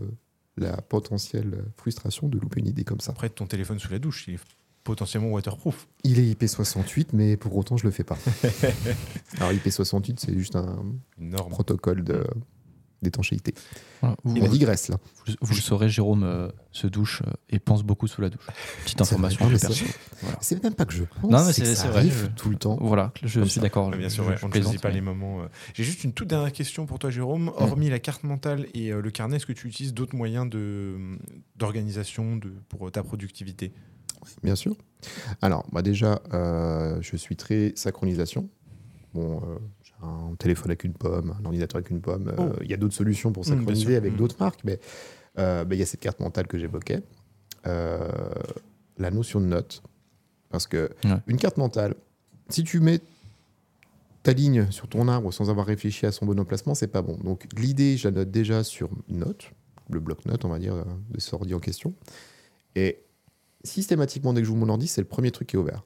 la 0.58 0.78
potentielle 0.82 1.64
frustration 1.78 2.28
de 2.28 2.38
louper 2.38 2.60
une 2.60 2.68
idée 2.68 2.84
comme 2.84 3.00
ça. 3.00 3.12
Après, 3.12 3.30
ton 3.30 3.46
téléphone 3.48 3.80
sous 3.80 3.92
la 3.92 4.00
douche, 4.00 4.26
il 4.28 4.36
est 4.36 4.40
potentiellement 4.84 5.30
waterproof. 5.30 5.88
Il 6.04 6.20
est 6.20 6.34
IP68, 6.34 7.08
mais 7.14 7.38
pour 7.38 7.56
autant, 7.56 7.78
je 7.78 7.86
le 7.86 7.92
fais 7.92 8.04
pas. 8.04 8.18
Alors 9.40 9.52
IP68, 9.54 10.16
c'est 10.18 10.38
juste 10.38 10.56
un 10.56 10.84
norme. 11.18 11.50
protocole 11.52 12.04
de- 12.04 12.26
d'étanchéité. 13.02 13.54
Voilà. 14.02 14.18
A 14.44 14.48
digresse 14.50 14.90
là. 14.90 14.98
vous- 15.26 15.34
vous 15.40 15.54
le 15.56 15.62
saurez, 15.62 15.88
Jérôme 15.88 16.24
euh, 16.24 16.50
se 16.74 16.86
douche 16.86 17.22
euh, 17.26 17.32
et 17.50 17.58
pense 17.60 17.82
beaucoup 17.84 18.08
sous 18.08 18.20
la 18.22 18.30
douche. 18.30 18.46
Petite 18.84 19.00
information. 19.00 19.48
C'est 20.42 20.62
même 20.62 20.74
pas 20.74 20.84
que 20.86 20.92
je 20.94 21.04
pense, 21.06 21.32
Non, 21.32 21.46
mais 21.46 21.54
c'est 21.54 21.76
ça 21.76 21.88
vrai, 21.88 22.00
arrive 22.00 22.24
je- 22.24 22.28
tout 22.28 22.50
le 22.50 22.58
temps. 22.58 22.78
Voilà, 22.82 23.14
je 23.24 23.40
suis 23.46 23.62
d'accord. 23.62 23.90
Ah, 23.94 23.98
bien 23.98 24.10
je- 24.10 24.16
sûr, 24.16 24.26
je- 24.26 24.30
ouais, 24.32 24.38
je 24.38 24.46
on 24.46 24.50
ne 24.50 24.54
choisit 24.54 24.82
pas 24.82 24.90
mais- 24.90 24.96
les 24.96 25.02
moments. 25.02 25.42
euh. 25.44 25.46
J'ai 25.74 25.86
juste 25.86 26.04
une 26.04 26.12
toute 26.12 26.28
dernière 26.28 26.52
question 26.52 26.86
pour 26.86 27.00
toi, 27.00 27.10
Jérôme. 27.10 27.54
Hormis 27.56 27.90
la 27.90 28.00
carte 28.00 28.24
mentale 28.26 28.68
et 28.74 28.92
euh, 28.92 29.02
le 29.02 29.12
carnet, 29.12 29.38
est-ce 29.38 29.46
que 29.46 29.54
tu 29.54 29.68
utilises 29.68 29.94
d'autres 29.94 30.16
moyens 30.18 30.50
de, 30.50 30.98
d'organisation 31.56 32.38
pour 32.68 32.88
euh, 32.88 32.92
ta 32.92 33.02
productivité? 33.04 33.72
Bien 34.44 34.56
sûr. 34.56 34.76
Alors, 35.42 35.66
moi 35.72 35.82
déjà, 35.82 36.22
euh, 36.34 36.98
je 37.02 37.16
suis 37.16 37.36
très 37.36 37.74
synchronisation. 37.76 38.50
Bon, 39.14 39.38
euh, 39.44 39.58
j'ai 39.84 39.94
un 40.04 40.36
téléphone 40.36 40.72
avec 40.72 40.84
une 40.84 40.94
pomme, 40.94 41.34
un 41.40 41.46
ordinateur 41.46 41.78
avec 41.78 41.90
une 41.90 42.02
pomme. 42.02 42.28
euh, 42.30 42.36
Oh. 42.54 42.60
Il 42.62 42.70
y 42.70 42.74
a 42.74 42.78
d'autres 42.78 42.94
solutions 42.96 43.32
pour 43.32 43.44
Mm, 43.44 43.50
bien 43.50 43.58
synchroniser 43.58 43.96
avec 43.96 44.14
Mm. 44.14 44.18
d'autres 44.18 44.36
marques, 44.40 44.62
mais 44.64 44.80
ben, 45.36 45.66
il 45.72 45.78
y 45.78 45.82
a 45.82 45.86
cette 45.86 46.02
carte 46.02 46.20
mentale 46.20 46.48
que 46.48 46.58
j'évoquais. 46.58 47.02
La 47.66 49.12
notion 49.12 49.40
de 49.40 49.46
note. 49.46 49.82
Parce 50.50 50.68
que 50.68 50.90
Ouais. 51.06 51.12
une 51.28 51.38
carte 51.38 51.58
mentale, 51.58 51.96
si 52.50 52.64
tu 52.64 52.80
mets 52.80 53.00
ta 54.24 54.34
ligne 54.34 54.70
sur 54.72 54.88
ton 54.88 55.08
arbre 55.08 55.32
sans 55.32 55.50
avoir 55.50 55.66
réfléchi 55.68 56.06
à 56.06 56.12
son 56.12 56.26
bon 56.26 56.38
emplacement, 56.40 56.76
c'est 56.76 56.88
pas 56.88 57.02
bon. 57.02 57.18
Donc 57.24 57.48
l'idée, 57.58 57.96
je 57.98 58.10
la 58.10 58.16
note 58.16 58.32
déjà 58.32 58.64
sur 58.64 58.90
une 59.08 59.20
note, 59.20 59.52
le 59.90 60.00
bloc-notes, 60.00 60.44
on 60.46 60.50
va 60.50 60.60
dire, 60.60 60.76
de 61.12 61.20
ce 61.20 61.34
ordi 61.36 61.54
en 61.54 61.60
question. 61.60 61.94
Et 62.76 63.00
systématiquement, 63.64 64.34
dès 64.34 64.42
que 64.42 64.46
je 64.46 64.50
j'ouvre 64.50 64.66
mon 64.66 64.70
ordi, 64.70 64.88
c'est 64.88 65.02
le 65.02 65.08
premier 65.08 65.32
truc 65.32 65.50
qui 65.50 65.56
est 65.56 65.60
ouvert. 65.60 65.84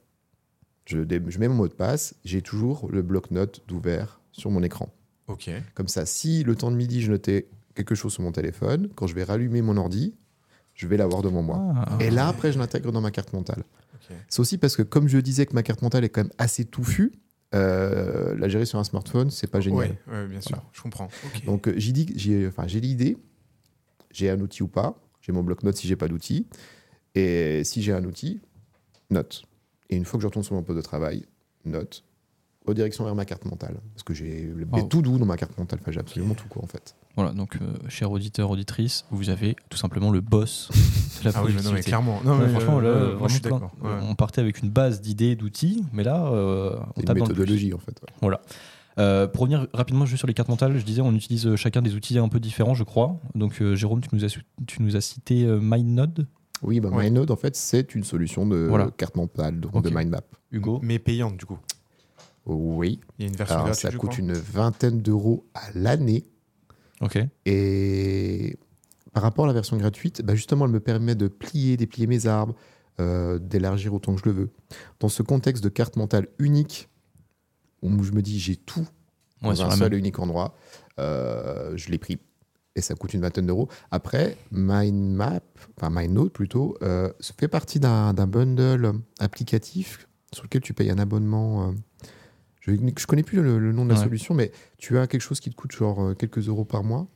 Je, 0.86 0.98
mets 1.40 1.48
mon 1.48 1.56
mot 1.56 1.68
de 1.68 1.74
passe, 1.74 2.16
j'ai 2.26 2.42
toujours 2.42 2.90
le 2.92 3.02
bloc-notes 3.02 3.64
d'ouvert 3.68 4.20
sur 4.32 4.52
mon 4.52 4.64
écran. 4.64 4.94
Ok. 5.28 5.50
Comme 5.76 5.88
ça, 5.88 6.06
si 6.06 6.44
le 6.44 6.56
temps 6.56 6.72
de 6.72 6.76
midi, 6.76 7.02
je 7.02 7.10
notais 7.10 7.48
quelque 7.76 7.96
chose 7.96 8.14
sur 8.14 8.24
mon 8.24 8.32
téléphone, 8.32 8.90
quand 8.96 9.08
je 9.08 9.16
vais 9.16 9.24
rallumer 9.24 9.62
mon 9.62 9.78
ordi, 9.78 10.16
je 10.74 10.88
vais 10.88 10.98
l'avoir 10.98 11.22
devant 11.22 11.42
moi. 11.42 11.74
Ah. 11.76 11.98
Et 12.02 12.10
là, 12.10 12.28
après, 12.28 12.52
je 12.52 12.60
l'intègre 12.60 12.92
dans 12.92 13.02
ma 13.02 13.12
carte 13.12 13.34
mentale. 13.34 13.64
C'est 14.28 14.42
aussi 14.42 14.58
parce 14.58 14.76
que, 14.76 14.82
comme 14.82 15.08
je 15.08 15.18
disais 15.18 15.46
que 15.46 15.54
ma 15.54 15.64
carte 15.64 15.82
mentale 15.82 16.04
est 16.04 16.10
quand 16.10 16.24
même 16.24 16.34
assez 16.38 16.66
touffue, 16.66 17.14
euh, 17.56 18.36
la 18.38 18.50
gérer 18.50 18.66
sur 18.66 18.80
un 18.80 18.84
smartphone, 18.84 19.30
c'est 19.30 19.48
pas 19.48 19.62
génial. 19.62 19.80
Ouais, 19.80 20.14
ouais, 20.14 20.28
bien 20.28 20.42
sûr, 20.42 20.62
je 20.74 20.82
comprends. 20.82 21.08
Donc 21.46 21.68
euh, 21.68 21.74
j'ai 21.78 21.92
l'idée, 21.94 23.18
j'ai 24.12 24.30
un 24.30 24.40
outil 24.42 24.64
ou 24.64 24.68
pas, 24.68 25.00
j'ai 25.22 25.32
mon 25.32 25.44
bloc-notes 25.44 25.78
si 25.78 25.88
j'ai 25.88 25.96
pas 25.96 26.08
d'outil, 26.08 26.48
et 27.16 27.64
si 27.64 27.82
j'ai 27.82 27.94
un 27.94 28.04
outil, 28.06 28.42
note. 29.10 29.44
Et 29.90 29.96
une 29.96 30.06
fois 30.06 30.18
que 30.18 30.22
je 30.22 30.28
retourne 30.28 30.44
sur 30.44 30.56
mon 30.56 30.64
poste 30.64 30.78
de 30.78 30.82
travail, 30.84 31.26
note, 31.66 32.04
redirection 32.66 33.04
vers 33.06 33.16
ma 33.16 33.26
carte 33.26 33.46
mentale, 33.46 33.76
parce 33.94 34.04
que 34.04 34.14
j'ai 34.14 34.52
tout 34.90 35.02
doux 35.02 35.18
dans 35.18 35.26
ma 35.26 35.38
carte 35.38 35.58
mentale, 35.58 35.80
enfin 35.82 35.92
j'ai 35.92 36.00
absolument 36.00 36.34
tout 36.34 36.48
quoi 36.48 36.64
en 36.64 36.68
fait. 36.68 36.96
Voilà, 37.16 37.32
donc, 37.32 37.58
euh, 37.58 37.76
cher 37.90 38.10
auditeur, 38.12 38.50
auditrice, 38.50 39.06
vous 39.12 39.30
avez 39.30 39.56
tout 39.70 39.78
simplement 39.78 40.10
le 40.10 40.20
boss 40.22 40.70
de 41.20 41.26
la 41.30 41.32
ah 41.36 41.44
oui, 41.44 41.52
mais 41.56 41.62
non, 41.62 41.72
mais 41.74 41.82
productivité. 41.82 41.82
clairement. 41.84 42.22
Non, 42.26 42.40
Ouais, 42.40 42.46
mais, 42.48 42.50
franchement, 42.50 42.80
là, 42.80 42.90
euh, 42.90 43.18
moi, 43.20 43.28
je 43.28 43.34
suis 43.34 43.42
d'accord. 43.42 43.70
plein. 43.80 43.90
Ouais. 44.00 44.04
On 44.10 44.16
partait 44.16 44.42
avec 44.42 44.64
une 44.64 44.72
base 44.72 45.00
d'idées, 45.00 45.36
d'outils, 45.36 45.84
mais 45.94 46.04
là, 46.04 46.26
euh, 46.26 46.76
on 46.96 47.02
C'est 47.02 47.06
tape 47.06 47.18
une 47.18 47.24
dans 47.24 47.30
le 47.30 47.34
plus. 47.36 47.42
méthodologie 47.42 47.74
en 47.76 47.78
fait. 47.78 47.92
ouais. 48.02 48.10
Voilà. 48.22 48.42
Euh, 49.00 49.28
pour 49.28 49.42
revenir 49.42 49.68
rapidement 49.74 50.06
juste 50.08 50.20
sur 50.20 50.28
les 50.28 50.34
cartes 50.34 50.50
mentales, 50.50 50.76
je 50.78 50.84
disais, 50.84 51.02
on 51.02 51.14
utilise 51.14 51.56
chacun 51.56 51.84
des 51.84 51.94
outils 51.94 52.18
un 52.18 52.30
peu 52.30 52.40
différents, 52.40 52.74
je 52.74 52.84
crois. 52.84 53.20
Donc, 53.36 53.62
euh, 53.62 53.76
Jérôme, 53.76 54.02
tu 54.02 54.10
nous 54.14 54.24
as, 54.26 54.30
su- 54.30 54.44
tu 54.66 54.82
nous 54.82 54.96
as 54.96 55.02
cité 55.02 55.44
euh, 55.46 55.60
MindNode. 55.60 56.28
Oui, 56.64 56.80
bah, 56.80 56.90
Ouais. 56.90 57.06
MindNode 57.10 57.32
en 57.32 57.36
fait 57.36 57.56
c'est 57.56 57.94
une 57.96 58.04
solution 58.04 58.46
de 58.48 58.66
Voilà. 58.70 58.90
carte 58.98 59.16
mentale, 59.16 59.60
donc 59.60 59.82
de 59.84 59.90
mind 59.90 60.10
map. 60.10 60.22
Hugo. 60.52 60.80
Mais 60.84 61.00
payante, 61.00 61.38
du 61.38 61.46
coup. 61.46 61.58
Oui, 62.46 63.00
Il 63.18 63.24
y 63.24 63.26
a 63.26 63.30
une 63.30 63.36
version 63.38 63.56
alors 63.56 63.68
gratuite, 63.68 63.92
ça 63.92 63.98
coûte 63.98 64.18
une 64.18 64.34
vingtaine 64.34 65.02
d'euros 65.02 65.46
à 65.54 65.62
l'année. 65.76 66.26
Ok. 67.02 67.18
Et 67.46 68.58
par 69.14 69.24
rapport 69.24 69.46
à 69.46 69.48
la 69.48 69.54
version 69.54 69.78
gratuite, 69.78 70.22
bah 70.24 70.36
justement, 70.36 70.66
elle 70.66 70.72
me 70.72 70.80
permet 70.80 71.16
de 71.16 71.28
plier, 71.28 71.78
déplier 71.78 72.06
mes 72.08 72.28
arbres, 72.28 72.56
euh, 73.00 73.40
d'élargir 73.40 73.94
autant 73.94 74.14
que 74.16 74.20
je 74.22 74.26
le 74.26 74.32
veux. 74.36 74.50
Dans 75.00 75.10
ce 75.10 75.24
contexte 75.24 75.64
de 75.64 75.70
carte 75.70 75.96
mentale 75.96 76.28
unique, 76.40 76.90
où 77.82 78.04
je 78.04 78.12
me 78.12 78.22
dis 78.22 78.40
j'ai 78.40 78.56
tout 78.58 78.88
Ouais, 79.42 79.50
dans 79.56 79.64
un 79.64 79.72
seul 79.72 79.94
et 79.94 79.98
unique 79.98 80.20
endroit, 80.20 80.56
euh, 81.00 81.74
je 81.76 81.90
l'ai 81.92 81.98
pris. 81.98 82.18
Et 82.76 82.82
ça 82.82 82.96
coûte 82.96 83.14
une 83.14 83.22
vingtaine 83.22 83.46
d'euros. 83.46 83.70
Après, 83.92 84.36
MindMap, 84.52 85.44
enfin 85.78 85.90
MindNote 85.92 86.34
plutôt, 86.34 86.76
euh, 86.82 87.12
ça 87.20 87.34
fait 87.40 87.48
partie 87.48 87.80
d'un 87.80 88.14
bundle 88.14 88.94
applicatif 89.20 90.08
sur 90.34 90.44
lequel 90.44 90.62
tu 90.62 90.74
payes 90.74 90.90
un 90.90 90.98
abonnement. 90.98 91.70
euh, 91.70 91.72
je 92.62 92.72
ne 92.72 92.90
connais 93.06 93.24
plus 93.24 93.42
le, 93.42 93.60
le 93.60 93.72
nom 93.74 93.84
de 93.86 93.90
la 93.92 93.98
Ouais. 93.98 94.04
solution, 94.06 94.34
mais 94.34 94.52
tu 94.78 94.98
as 94.98 95.06
quelque 95.06 95.22
chose 95.22 95.40
qui 95.40 95.50
te 95.52 95.56
coûte 95.56 95.74
genre 95.74 96.02
euh, 96.02 96.14
quelques 96.16 96.48
euros 96.48 96.66
par 96.66 96.84
mois. 96.84 97.08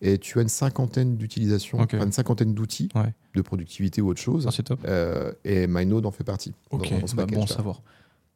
Et 0.00 0.18
tu 0.18 0.38
as 0.38 0.42
une 0.42 0.48
cinquantaine 0.48 1.16
d'utilisations, 1.16 1.78
une 1.92 2.12
cinquantaine 2.12 2.54
d'outils 2.54 2.88
Ouais. 2.94 3.14
de 3.34 3.42
productivité 3.42 4.00
ou 4.02 4.08
autre 4.08 4.20
chose. 4.20 4.48
C'est 4.52 4.62
top. 4.64 4.80
Euh, 4.86 5.32
et 5.44 5.66
MindNode 5.66 6.06
en 6.06 6.10
fait 6.10 6.24
partie. 6.24 6.52
Ok. 6.70 6.90
dans- 6.90 6.98
dans 7.00 7.06
ce 7.06 7.14
Bah, 7.16 7.26
bon 7.26 7.44
à 7.44 7.46
savoir. 7.46 7.82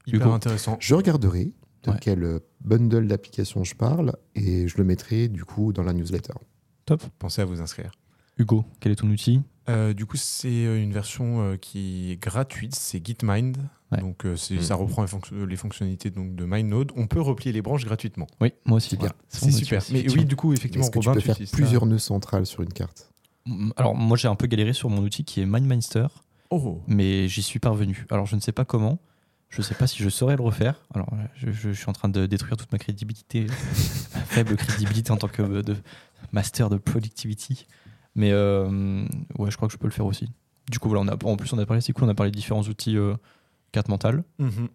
Hyper 0.07 0.21
Hugo. 0.27 0.33
intéressant. 0.35 0.77
Je 0.81 0.95
regarderai 0.95 1.53
de 1.85 1.91
Ouais. 1.91 1.97
quel 2.01 2.41
bundle 2.65 3.07
d'applications 3.09 3.65
je 3.65 3.75
parle 3.75 4.13
et 4.35 4.69
je 4.69 4.77
le 4.79 4.85
mettrai 4.85 5.29
du 5.29 5.45
coup 5.45 5.73
dans 5.73 5.83
la 5.83 5.93
newsletter. 5.93 6.35
Top. 6.91 7.05
Pensez 7.21 7.41
à 7.41 7.45
vous 7.45 7.61
inscrire. 7.61 7.93
Hugo, 8.37 8.65
quel 8.81 8.91
est 8.91 8.97
ton 8.97 9.09
outil 9.11 9.41
Euh, 9.69 9.93
du 9.93 10.07
coup, 10.07 10.17
c'est 10.17 10.49
euh, 10.67 10.83
une 10.83 10.93
version 10.93 11.41
euh, 11.41 11.57
qui 11.57 12.11
est 12.11 12.17
gratuite, 12.17 12.75
c'est 12.75 13.05
Gitmind. 13.07 13.59
Ouais. 13.93 14.01
Donc, 14.01 14.25
euh, 14.27 14.33
Mm. 14.51 14.61
ça 14.61 14.75
reprend 14.75 15.03
les, 15.03 15.07
fonction- 15.09 15.47
les 15.47 15.55
fonctionnalités 15.55 16.11
donc, 16.11 16.35
de 16.35 16.45
MindNode. 16.45 16.91
On 16.97 17.07
peut 17.07 17.21
replier 17.21 17.53
les 17.53 17.63
branches 17.63 17.85
gratuitement. 17.85 18.27
Oui, 18.41 18.53
moi 18.65 18.79
aussi. 18.79 18.89
C'est 18.91 18.97
bien. 18.97 19.13
C'est 19.29 19.53
super. 19.53 19.81
Mais 19.93 20.05
oui, 20.11 20.25
du 20.25 20.35
coup, 20.35 20.53
effectivement, 20.53 20.83
Est-ce 20.83 20.91
que 20.91 20.99
tu 20.99 21.09
Robin, 21.09 21.21
peux 21.21 21.33
faire 21.33 21.37
plusieurs 21.53 21.87
nœuds 21.87 21.99
centrales 22.01 22.45
sur 22.47 22.63
une 22.63 22.73
carte 22.73 23.13
Alors, 23.77 23.95
moi, 23.95 24.17
j'ai 24.17 24.27
un 24.27 24.35
peu 24.35 24.49
galéré 24.49 24.73
sur 24.73 24.91
mon 24.91 25.03
outil 25.05 25.23
qui 25.23 25.41
est 25.41 25.47
MindMeister, 25.47 26.09
Oh, 26.51 26.83
mais 26.89 27.29
j'y 27.29 27.43
suis 27.43 27.61
parvenu. 27.61 28.05
Alors, 28.11 28.27
je 28.27 28.35
ne 28.35 28.41
sais 28.41 28.51
pas 28.51 28.65
comment. 28.65 28.99
Je 29.49 29.59
ne 29.59 29.63
sais 29.65 29.75
pas 29.75 29.87
si 29.89 30.03
je 30.03 30.09
saurais 30.09 30.37
le 30.37 30.43
refaire. 30.43 30.81
Alors, 30.95 31.09
je, 31.37 31.51
je 31.53 31.71
suis 31.71 31.89
en 31.89 31.93
train 31.93 32.09
de 32.09 32.27
détruire 32.27 32.57
toute 32.57 32.71
ma 32.73 32.79
crédibilité, 32.79 33.47
ma 34.15 34.21
faible 34.23 34.57
crédibilité 34.57 35.11
en 35.13 35.17
tant 35.17 35.27
que 35.29 35.43
de 35.63 35.77
master 36.33 36.71
de 36.71 36.77
productivity. 36.77 37.67
Mais 38.15 38.33
euh, 38.33 39.05
ouais, 39.39 39.51
je 39.51 39.57
crois 39.57 39.69
que 39.69 39.73
je 39.73 39.79
peux 39.79 39.87
le 39.87 39.93
faire 39.93 40.07
aussi. 40.07 40.29
Du 40.71 40.79
coup, 40.79 40.89
voilà, 40.89 41.03
on 41.05 41.09
a, 41.09 41.25
en 41.31 41.37
plus, 41.37 41.53
on 41.53 41.59
a 41.59 41.67
parlé, 41.67 41.81
c'est 41.81 41.93
cool, 41.93 42.05
on 42.05 42.09
a 42.09 42.15
parlé 42.15 42.31
de 42.31 42.37
différents 42.37 42.63
outils 42.63 42.97
euh, 42.97 43.15
carte 43.73 43.89
mentale. 43.89 44.25
Mhm. 44.39 44.69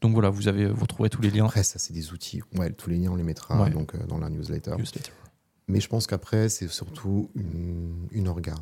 Donc 0.00 0.12
voilà, 0.14 0.30
vous, 0.30 0.48
avez, 0.48 0.66
vous 0.66 0.82
retrouverez 0.82 1.10
tous 1.10 1.22
les 1.22 1.30
liens. 1.30 1.44
Après, 1.44 1.62
ça, 1.62 1.78
c'est 1.78 1.92
des 1.92 2.12
outils. 2.12 2.42
Ouais, 2.56 2.70
tous 2.72 2.90
les 2.90 2.96
liens, 2.98 3.10
on 3.12 3.16
les 3.16 3.22
mettra 3.22 3.62
Ouais. 3.62 3.70
donc, 3.70 3.94
euh, 3.94 4.04
dans 4.06 4.18
la 4.18 4.28
newsletter. 4.30 4.72
Newsletter. 4.76 5.12
Mais 5.68 5.80
je 5.80 5.88
pense 5.88 6.06
qu'après, 6.06 6.48
c'est 6.48 6.68
surtout 6.68 7.30
une, 7.36 8.08
une 8.10 8.28
orga. 8.28 8.54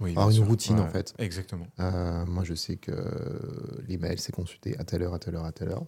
Oui, 0.00 0.12
Alors, 0.12 0.28
une 0.28 0.36
sûr. 0.36 0.46
routine, 0.46 0.76
Ouais, 0.76 0.82
en 0.82 0.88
fait. 0.90 1.14
Exactement. 1.18 1.66
Euh, 1.80 2.24
moi, 2.26 2.44
je 2.44 2.54
sais 2.54 2.76
que 2.76 2.92
l'email, 3.88 4.18
c'est 4.18 4.32
consulté 4.32 4.76
à 4.78 4.84
telle 4.84 5.02
heure, 5.02 5.14
à 5.14 5.18
telle 5.18 5.34
heure, 5.36 5.44
à 5.46 5.52
telle 5.52 5.70
heure. 5.70 5.84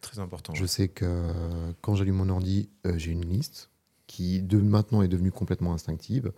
Très 0.00 0.18
important. 0.18 0.54
Je 0.54 0.66
sais 0.66 0.88
que 0.88 1.32
quand 1.80 1.94
j'allume 1.96 2.16
mon 2.16 2.28
ordi, 2.28 2.68
euh, 2.86 2.98
j'ai 2.98 3.10
une 3.12 3.24
liste 3.24 3.69
qui 4.10 4.42
de 4.42 4.58
maintenant 4.58 5.02
est 5.02 5.08
devenue 5.08 5.30
complètement 5.30 5.72
instinctive. 5.72 6.32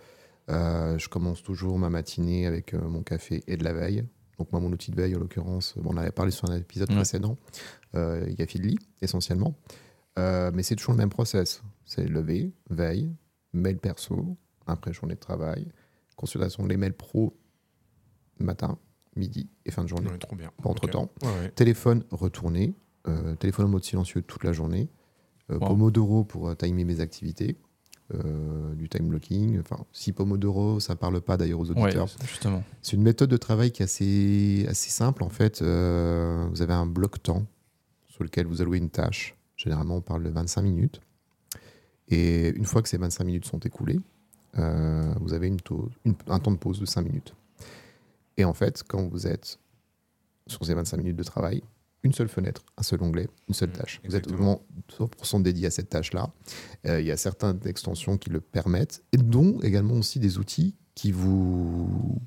Euh, 0.51 0.99
je 0.99 1.09
commence 1.09 1.43
toujours 1.43 1.79
ma 1.79 1.89
matinée 1.89 2.47
avec 2.47 2.75
euh, 2.75 2.87
mon 2.87 3.03
café 3.03 3.43
et 3.47 3.57
de 3.57 3.65
la 3.65 3.73
veille. 3.73 4.05
Donc 4.39 4.53
moi, 4.53 4.61
mon 4.61 4.71
outil 4.73 4.91
de 4.91 4.97
veille, 4.97 5.17
en 5.17 5.19
l'occurrence, 5.21 5.73
bon, 5.79 5.91
on 5.91 5.95
en 5.95 5.97
avait 5.97 6.11
parlé 6.11 6.33
sur 6.33 6.51
un 6.51 6.57
épisode 6.59 6.91
Ouais. 6.91 6.97
précédent, 6.97 7.39
euh, 7.95 8.27
il 8.29 8.39
y 8.39 8.43
a 8.43 8.47
Feedly, 8.47 8.79
essentiellement. 9.01 9.55
Euh, 10.19 10.51
mais 10.53 10.63
c'est 10.63 10.77
toujours 10.77 10.93
le 10.93 10.99
même 10.99 11.09
process. 11.09 11.63
C'est 11.87 12.07
lever, 12.07 12.53
veille, 12.69 13.11
mail 13.55 13.79
perso, 13.79 14.37
après 14.67 14.93
journée 14.93 15.15
de 15.15 15.21
travail, 15.21 15.67
consultation 16.17 16.67
des 16.67 16.77
mails 16.77 16.93
pro, 16.93 17.35
matin, 18.39 18.77
midi 19.17 19.49
et 19.65 19.71
fin 19.71 19.83
de 19.83 19.89
journée. 19.89 20.11
Ouais, 20.11 20.19
trop 20.19 20.37
bien. 20.37 20.51
Entre-temps. 20.63 21.11
Ouais. 21.23 21.51
Téléphone 21.53 22.05
retourné, 22.11 22.75
euh, 23.09 23.35
téléphone 23.37 23.65
en 23.65 23.69
mode 23.71 23.85
silencieux 23.85 24.21
toute 24.21 24.45
la 24.45 24.53
journée, 24.53 24.91
euh, 24.91 25.02
Wow. 25.59 25.69
Pomodoro 25.69 26.25
pour 26.25 26.49
euh, 26.49 26.55
timer 26.55 26.85
mes 26.85 27.01
activités, 27.01 27.57
euh, 28.15 28.75
du 28.75 28.89
time 28.89 29.09
blocking. 29.09 29.59
Enfin, 29.61 29.79
si 29.93 30.13
Pomodoro, 30.13 30.81
ça 30.81 30.97
parle 30.97 31.21
pas 31.21 31.37
d'ailleurs 31.37 31.61
aux 31.61 31.71
Ouais, 31.73 31.83
auditeurs. 31.85 32.09
justement. 32.27 32.63
C'est 32.83 32.97
une 32.97 33.03
méthode 33.03 33.31
de 33.31 33.37
travail 33.37 33.71
qui 33.73 33.83
est 33.83 33.85
assez, 33.85 34.67
assez 34.69 34.91
simple. 34.91 35.23
En 35.23 35.29
fait, 35.31 35.63
Euh, 35.63 36.47
vous 36.51 36.63
avez 36.63 36.75
un 36.75 36.87
bloc-temps 36.87 37.45
sur 38.09 38.25
lequel 38.25 38.47
vous 38.47 38.61
allouez 38.63 38.79
une 38.79 38.91
tâche. 38.91 39.37
Généralement, 39.57 39.97
on 39.97 40.01
parle 40.01 40.23
de 40.25 40.31
25 40.31 40.63
minutes. 40.63 41.01
Et 42.09 42.49
une 42.51 42.65
fois 42.65 42.83
que 42.83 42.89
ces 42.89 42.99
25 42.99 43.25
minutes 43.25 43.47
sont 43.47 43.59
écoulées, 43.61 44.01
euh, 44.59 45.15
vous 45.21 45.33
avez 45.33 45.47
une 45.49 45.61
tau- 45.61 45.89
une- 46.05 46.15
un 46.27 46.39
temps 46.39 46.51
de 46.51 46.57
pause 46.59 46.79
de 46.81 46.85
5 46.87 47.03
minutes. 47.03 47.35
Et 48.37 48.45
en 48.45 48.53
fait, 48.53 48.83
quand 48.87 49.09
vous 49.09 49.27
êtes 49.27 49.59
sur 50.47 50.65
ces 50.67 50.75
25 50.75 50.97
minutes 50.99 51.17
de 51.17 51.23
travail, 51.23 51.63
une 52.05 52.13
seule 52.13 52.29
fenêtre, 52.29 52.63
un 52.77 52.83
seul 52.83 53.03
onglet, 53.03 53.29
une 53.49 53.55
seule 53.55 53.69
Mmh, 53.71 53.73
tâche. 53.73 54.01
Vous 54.05 54.17
êtes 54.17 54.29
vraiment 54.29 54.63
100% 54.99 55.41
dédié 55.43 55.67
à 55.67 55.71
cette 55.71 55.89
tâche-là. 55.89 56.31
Euh, 56.87 57.01
il 57.01 57.07
y 57.07 57.11
a 57.13 57.17
certaines 57.17 57.61
extensions 57.67 58.19
qui 58.19 58.31
le 58.31 58.41
permettent, 58.41 59.03
et 59.13 59.17
dont 59.19 59.61
également 59.61 59.95
aussi 59.95 60.19
des 60.19 60.39
outils 60.39 60.75
qui 60.95 61.13
vous 61.13 62.19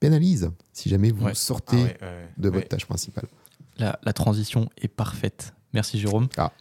pénalisent 0.00 0.50
si 0.72 0.88
jamais 0.88 1.10
vous 1.10 1.24
Ouais. 1.26 1.34
sortez 1.34 1.76
Ah 1.76 1.82
ouais, 1.82 1.98
ouais, 2.00 2.28
de 2.36 2.48
ouais. 2.48 2.54
votre 2.56 2.68
tâche 2.68 2.86
principale. 2.86 3.26
La, 3.76 3.98
la 4.02 4.12
transition 4.12 4.68
est 4.78 4.88
parfaite. 4.88 5.54
Merci 5.72 5.98
Jérôme. 5.98 6.28
Ah, 6.36 6.52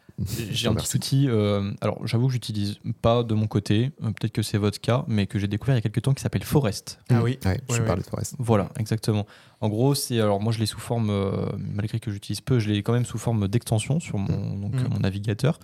J'ai 0.52 0.68
un 0.68 0.76
petit 0.76 0.96
outil, 0.96 1.28
euh, 1.28 1.72
alors 1.82 2.06
j'avoue 2.06 2.28
que 2.28 2.34
j'utilise 2.34 2.78
pas 3.02 3.24
de 3.24 3.34
mon 3.34 3.48
côté, 3.48 3.92
euh, 4.04 4.08
peut-être 4.12 4.32
que 4.32 4.44
c'est 4.44 4.60
votre 4.60 4.80
cas, 4.80 5.06
mais 5.08 5.26
que 5.26 5.40
j'ai 5.40 5.48
découvert 5.48 5.74
il 5.76 5.78
y 5.78 5.80
a 5.80 5.82
quelques 5.82 6.04
temps 6.04 6.14
qui 6.14 6.22
s'appelle 6.22 6.44
Forest. 6.44 7.00
Ah 7.10 7.24
oui. 7.24 7.40
Ouais, 7.46 7.60
ouais. 7.70 7.86
parlé 7.86 8.04
de 8.04 8.08
Forest. 8.08 8.36
Voilà, 8.38 8.70
exactement. 8.78 9.26
En 9.60 9.70
gros, 9.70 9.96
c'est 9.96 10.20
alors 10.20 10.40
moi 10.40 10.54
je 10.54 10.60
l'ai 10.60 10.68
sous 10.68 10.80
forme, 10.80 11.10
euh, 11.10 11.48
malgré 11.58 12.00
que 12.00 12.12
j'utilise 12.12 12.42
peu, 12.42 12.60
je 12.60 12.70
l'ai 12.70 12.84
quand 12.84 12.94
même 12.94 13.06
sous 13.06 13.18
forme 13.18 13.48
d'extension 13.48 14.00
sur 14.00 14.18
mon, 14.20 14.56
donc, 14.58 14.76
Mm. 14.76 14.88
mon 14.94 15.00
navigateur. 15.00 15.60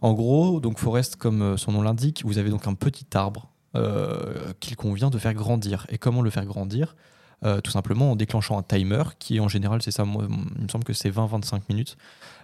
En 0.00 0.12
gros, 0.14 0.60
donc 0.60 0.78
Forest, 0.78 1.16
comme 1.16 1.56
son 1.56 1.72
nom 1.72 1.82
l'indique, 1.82 2.22
vous 2.24 2.38
avez 2.38 2.50
donc 2.50 2.66
un 2.66 2.74
petit 2.74 3.06
arbre 3.14 3.50
euh, 3.76 4.52
qu'il 4.60 4.74
convient 4.76 5.10
de 5.10 5.18
faire 5.18 5.34
grandir. 5.34 5.86
Et 5.90 5.98
comment 5.98 6.22
le 6.22 6.30
faire 6.30 6.44
grandir? 6.44 6.96
Euh, 7.44 7.60
Tout 7.60 7.70
simplement 7.70 8.12
en 8.12 8.16
déclenchant 8.16 8.58
un 8.58 8.62
timer 8.62 9.02
qui, 9.18 9.40
en 9.40 9.48
général, 9.48 9.82
c'est 9.82 9.90
ça. 9.90 10.04
Moi, 10.04 10.26
il 10.58 10.62
me 10.64 10.68
semble 10.68 10.84
que 10.84 10.92
c'est 10.94 11.10
20-25 11.10 11.62
minutes. 11.68 11.96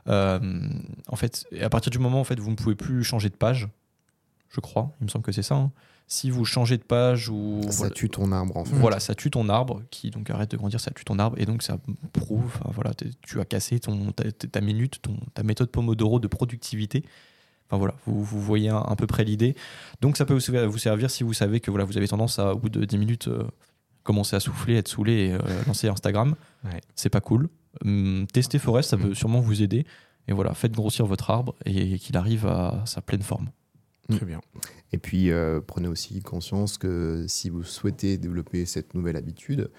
Euh, 0.09 0.39
en 1.09 1.17
fait, 1.17 1.47
à 1.61 1.71
partir 1.71 1.91
du 1.91 1.99
moment 1.99 2.21
en 2.21 2.25
fait, 2.25 2.39
vous 2.39 2.51
ne 2.51 2.57
pouvez 2.57 2.75
plus 2.75 3.03
changer 3.05 3.29
de 3.31 3.35
page, 3.37 3.69
je 4.51 4.61
crois. 4.61 4.93
Il 5.01 5.05
me 5.05 5.09
semble 5.09 5.25
que 5.25 5.33
c'est 5.33 5.43
ça. 5.43 5.55
hein. 5.55 5.71
Si 6.09 6.29
vous 6.29 6.45
changez 6.45 6.77
de 6.77 6.83
page 6.83 7.31
ou 7.31 7.61
Ça 7.71 7.71
voilà, 7.79 7.95
tue 7.95 8.11
ton 8.11 8.33
arbre 8.33 8.57
en 8.59 8.65
fait. 8.67 8.75
voilà, 8.77 9.01
ça 9.01 9.15
tue 9.15 9.31
ton 9.31 9.49
arbre, 9.49 9.81
qui 9.91 10.11
donc 10.11 10.29
arrête 10.29 10.51
de 10.51 10.57
grandir, 10.59 10.79
ça 10.79 10.91
tue 10.91 11.05
ton 11.05 11.19
arbre, 11.19 11.39
et 11.41 11.47
donc 11.47 11.63
ça 11.63 11.79
prouve, 12.13 12.45
enfin, 12.47 12.71
voilà, 12.75 12.91
tu 13.23 13.41
as 13.41 13.45
cassé 13.47 13.81
ton, 13.81 14.13
ta, 14.13 14.31
ta 14.31 14.61
minute, 14.61 15.01
ton, 15.01 15.17
ta 15.33 15.43
méthode 15.43 15.71
Pomodoro 15.71 16.19
de 16.21 16.27
productivité. 16.27 17.03
Enfin 17.71 17.79
voilà, 17.79 17.95
vous, 18.05 18.23
vous 18.23 18.41
voyez 18.43 18.69
à 18.69 18.95
peu 18.99 19.07
près 19.07 19.25
l'idée. 19.25 19.55
Donc 20.03 20.19
ça 20.19 20.27
peut 20.27 20.35
vous 20.35 20.71
vous 20.71 20.79
servir 20.79 21.11
si 21.11 21.23
vous 21.25 21.33
savez 21.33 21.61
que 21.61 21.71
voilà, 21.71 21.87
vous 21.87 21.97
avez 21.97 22.09
tendance 22.09 22.39
à, 22.39 22.53
au 22.53 22.59
bout 22.59 22.69
de 22.69 22.85
10 22.85 22.99
minutes, 22.99 23.29
euh, 23.29 23.45
commencer 24.03 24.37
à 24.37 24.41
souffler, 24.41 24.77
être 24.77 24.89
saoulé 24.89 25.13
et 25.13 25.33
euh, 25.35 25.39
lancer 25.67 25.89
Instagram. 25.89 26.35
Ouais. 26.65 26.81
C'est 26.95 27.11
pas 27.11 27.21
cool. 27.21 27.49
Hum, 27.85 28.27
testez 28.33 28.59
Forest, 28.59 28.91
ça 28.91 28.97
peut 28.97 29.11
Mm. 29.11 29.15
sûrement 29.15 29.41
vous 29.41 29.63
aider. 29.63 29.87
Et 30.29 30.33
voilà, 30.33 30.55
faites 30.55 30.73
grossir 30.73 31.07
votre 31.07 31.31
arbre 31.31 31.55
et 31.65 31.99
qu'il 31.99 32.17
arrive 32.17 32.47
à 32.47 32.83
sa 32.87 33.01
pleine 33.01 33.23
forme. 33.23 33.51
Très 34.09 34.27
bien. 34.27 34.41
Et 34.93 34.99
puis, 34.99 35.31
euh, 35.31 35.61
prenez 35.67 35.89
aussi 35.89 36.21
conscience 36.21 36.77
que 36.79 37.25
si 37.29 37.49
vous 37.51 37.63
souhaitez 37.63 38.19
développer 38.19 38.67
cette 38.67 38.95
nouvelle 38.95 39.17
habitude, 39.17 39.71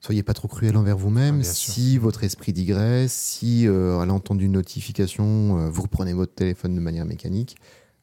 soyez 0.00 0.22
pas 0.22 0.34
trop 0.34 0.48
cruel 0.48 0.76
envers 0.76 0.96
Ah, 0.96 1.00
vous-même. 1.00 1.42
sûr. 1.44 1.74
si 1.74 1.98
votre 1.98 2.24
esprit 2.24 2.52
digresse, 2.52 3.12
si 3.12 3.66
euh, 3.68 3.98
à 4.00 4.06
l'entendre 4.06 4.40
d'une 4.40 4.52
notification, 4.52 5.58
euh, 5.58 5.70
vous 5.70 5.82
reprenez 5.82 6.12
votre 6.14 6.34
téléphone 6.34 6.74
de 6.74 6.80
manière 6.80 7.04
mécanique, 7.06 7.56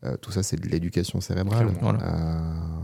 euh, 0.05 0.15
tout 0.17 0.31
ça, 0.31 0.41
c'est 0.43 0.55
de 0.59 0.67
l'éducation 0.69 1.19
cérébrale. 1.21 1.75
Voilà. 1.81 1.99
Euh, 2.03 2.81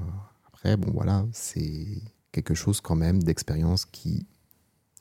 après, 0.48 0.76
bon, 0.78 0.92
voilà, 0.94 1.26
c'est 1.32 1.88
quelque 2.36 2.54
chose 2.54 2.82
quand 2.82 2.96
même 2.96 3.24
d'expérience 3.24 3.86
qui, 3.86 4.26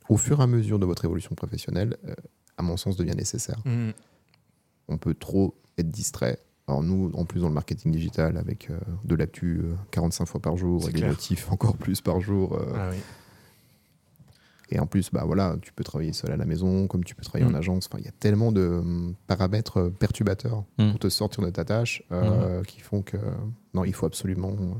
au 0.08 0.16
fur 0.16 0.38
et 0.40 0.42
à 0.44 0.46
mesure 0.46 0.78
de 0.78 0.86
votre 0.86 1.04
évolution 1.04 1.34
professionnelle, 1.34 1.96
euh, 2.06 2.14
à 2.56 2.62
mon 2.62 2.76
sens, 2.76 2.96
devient 2.96 3.16
nécessaire 3.16 3.60
Mm. 3.64 3.90
on 4.88 4.98
peut 4.98 5.14
trop 5.14 5.54
être 5.78 5.90
distrait. 5.90 6.38
Alors 6.68 6.82
nous, 6.82 7.10
en 7.14 7.24
plus 7.24 7.40
dans 7.40 7.48
le 7.48 7.54
marketing 7.54 7.90
digital, 7.92 8.36
avec 8.38 8.70
euh, 8.70 8.78
de 9.04 9.14
l'actu 9.16 9.60
euh, 9.64 9.74
45 9.90 10.26
fois 10.26 10.40
par 10.40 10.56
jour 10.56 10.88
et 10.88 10.92
des 10.92 11.00
notifs 11.10 11.50
encore 11.50 11.76
plus 11.76 12.00
par 12.00 12.20
jour. 12.20 12.54
euh, 12.54 12.72
Ah 12.76 12.88
oui. 12.92 12.98
Et 14.70 14.78
en 14.80 14.86
plus, 14.86 15.10
bah 15.12 15.24
voilà, 15.26 15.56
tu 15.60 15.72
peux 15.74 15.84
travailler 15.84 16.12
seul 16.14 16.32
à 16.32 16.36
la 16.38 16.46
maison, 16.46 16.86
comme 16.88 17.04
tu 17.04 17.14
peux 17.14 17.22
travailler 17.22 17.44
Mm. 17.50 17.54
en 17.54 17.58
agence. 17.58 17.86
Enfin, 17.86 17.98
il 17.98 18.04
y 18.06 18.08
a 18.08 18.12
tellement 18.18 18.50
de 18.50 18.82
paramètres 19.26 19.76
euh, 19.78 19.90
perturbateurs 19.90 20.64
Mm. 20.78 20.90
pour 20.92 21.00
te 21.00 21.08
sortir 21.10 21.42
de 21.44 21.50
ta 21.50 21.64
tâche 21.64 22.02
euh, 22.12 22.62
qui 22.64 22.80
font 22.80 23.02
que 23.02 23.18
non, 23.74 23.84
il 23.84 23.92
faut 23.92 24.06
absolument 24.06 24.52
euh, 24.58 24.72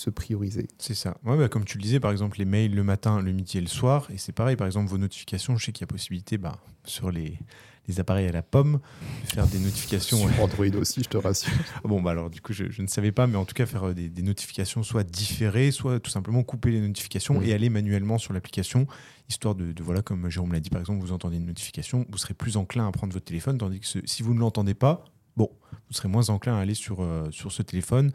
se 0.00 0.10
prioriser. 0.10 0.66
C'est 0.78 0.94
ça. 0.94 1.16
Ouais, 1.24 1.36
bah, 1.36 1.48
comme 1.48 1.64
tu 1.64 1.76
le 1.78 1.82
disais, 1.82 2.00
par 2.00 2.10
exemple, 2.10 2.38
les 2.38 2.44
mails 2.46 2.74
le 2.74 2.82
matin, 2.84 3.20
le 3.20 3.32
midi 3.32 3.58
et 3.58 3.60
le 3.60 3.66
soir. 3.66 4.08
Et 4.12 4.18
c'est 4.18 4.32
pareil, 4.32 4.56
par 4.56 4.66
exemple, 4.66 4.88
vos 4.88 4.98
notifications, 4.98 5.56
je 5.56 5.66
sais 5.66 5.72
qu'il 5.72 5.82
y 5.82 5.84
a 5.84 5.88
possibilité 5.88 6.38
bah, 6.38 6.58
sur 6.84 7.10
les, 7.10 7.38
les 7.86 8.00
appareils 8.00 8.26
à 8.26 8.32
la 8.32 8.42
pomme 8.42 8.80
de 9.24 9.30
faire 9.30 9.46
des 9.46 9.58
notifications. 9.58 10.16
Sur 10.26 10.40
Android 10.42 10.66
aussi, 10.80 11.02
je 11.02 11.08
te 11.08 11.16
rassure. 11.18 11.52
Bon, 11.84 12.00
bah 12.00 12.12
alors, 12.12 12.30
du 12.30 12.40
coup, 12.40 12.52
je, 12.54 12.70
je 12.70 12.80
ne 12.82 12.86
savais 12.86 13.12
pas, 13.12 13.26
mais 13.26 13.36
en 13.36 13.44
tout 13.44 13.52
cas, 13.54 13.66
faire 13.66 13.88
euh, 13.88 13.94
des, 13.94 14.08
des 14.08 14.22
notifications 14.22 14.82
soit 14.82 15.04
différées, 15.04 15.70
soit 15.70 16.00
tout 16.00 16.10
simplement 16.10 16.42
couper 16.44 16.70
les 16.70 16.80
notifications 16.80 17.42
et 17.42 17.52
aller 17.52 17.68
manuellement 17.68 18.16
sur 18.16 18.32
l'application, 18.32 18.86
histoire 19.28 19.54
de, 19.54 19.72
de, 19.72 19.82
voilà, 19.82 20.00
comme 20.02 20.30
Jérôme 20.30 20.52
l'a 20.52 20.60
dit, 20.60 20.70
par 20.70 20.80
exemple, 20.80 21.00
vous 21.00 21.12
entendez 21.12 21.36
une 21.36 21.46
notification, 21.46 22.06
vous 22.10 22.18
serez 22.18 22.32
plus 22.34 22.56
enclin 22.56 22.88
à 22.88 22.92
prendre 22.92 23.12
votre 23.12 23.26
téléphone, 23.26 23.58
tandis 23.58 23.80
que 23.80 23.86
ce- 23.86 23.98
si 24.06 24.22
vous 24.22 24.32
ne 24.32 24.40
l'entendez 24.40 24.74
pas, 24.74 25.04
bon, 25.36 25.50
vous 25.72 25.94
serez 25.94 26.08
moins 26.08 26.30
enclin 26.30 26.54
à 26.56 26.60
aller 26.60 26.74
sur, 26.74 27.02
euh, 27.02 27.28
sur 27.30 27.52
ce 27.52 27.62
téléphone. 27.62 28.12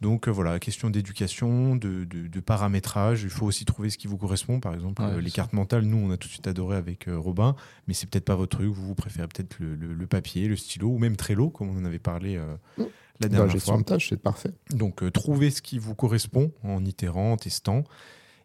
Donc 0.00 0.28
euh, 0.28 0.30
voilà, 0.30 0.58
question 0.58 0.88
d'éducation, 0.88 1.76
de, 1.76 2.04
de- 2.04 2.26
de 2.26 2.40
paramétrage. 2.40 3.22
Il 3.22 3.28
faut 3.28 3.44
aussi 3.44 3.64
trouver 3.66 3.90
ce 3.90 3.98
qui 3.98 4.06
vous 4.06 4.16
correspond. 4.16 4.58
Par 4.58 4.72
exemple, 4.74 5.02
Ouais, 5.02 5.08
euh, 5.10 5.20
les 5.20 5.30
cartes 5.30 5.52
mentales, 5.52 5.82
nous, 5.84 5.98
on 5.98 6.10
a 6.10 6.16
tout 6.16 6.26
de 6.28 6.32
suite 6.32 6.46
adoré 6.46 6.76
avec 6.76 7.06
euh, 7.08 7.18
Robin, 7.18 7.54
mais 7.86 7.92
c'est 7.94 8.08
peut-être 8.08 8.24
pas 8.24 8.34
votre 8.36 8.56
truc. 8.56 8.68
Vous, 8.72 8.86
vous 8.86 8.94
préférez 8.94 9.28
peut-être 9.28 9.58
le, 9.58 9.74
le- 9.74 9.92
le 9.92 10.06
papier, 10.06 10.48
le 10.48 10.56
stylo, 10.56 10.88
ou 10.88 10.98
même 10.98 11.16
Trello, 11.16 11.50
comme 11.50 11.68
on 11.68 11.78
en 11.78 11.84
avait 11.84 11.98
parlé 11.98 12.36
euh, 12.36 12.56
Mm. 12.78 12.82
la 12.82 12.84
Dans 12.84 12.88
la 13.20 13.28
dernière 13.28 13.52
gestion 13.52 13.72
fois. 13.74 13.82
de 13.82 13.86
tâches, 13.86 14.08
c'est 14.08 14.16
parfait. 14.22 14.52
Donc, 14.70 15.02
euh, 15.02 15.10
trouvez 15.10 15.50
ce 15.50 15.60
qui 15.60 15.78
vous 15.78 15.94
correspond 15.94 16.50
en 16.62 16.82
itérant, 16.86 17.32
en 17.32 17.36
testant. 17.36 17.84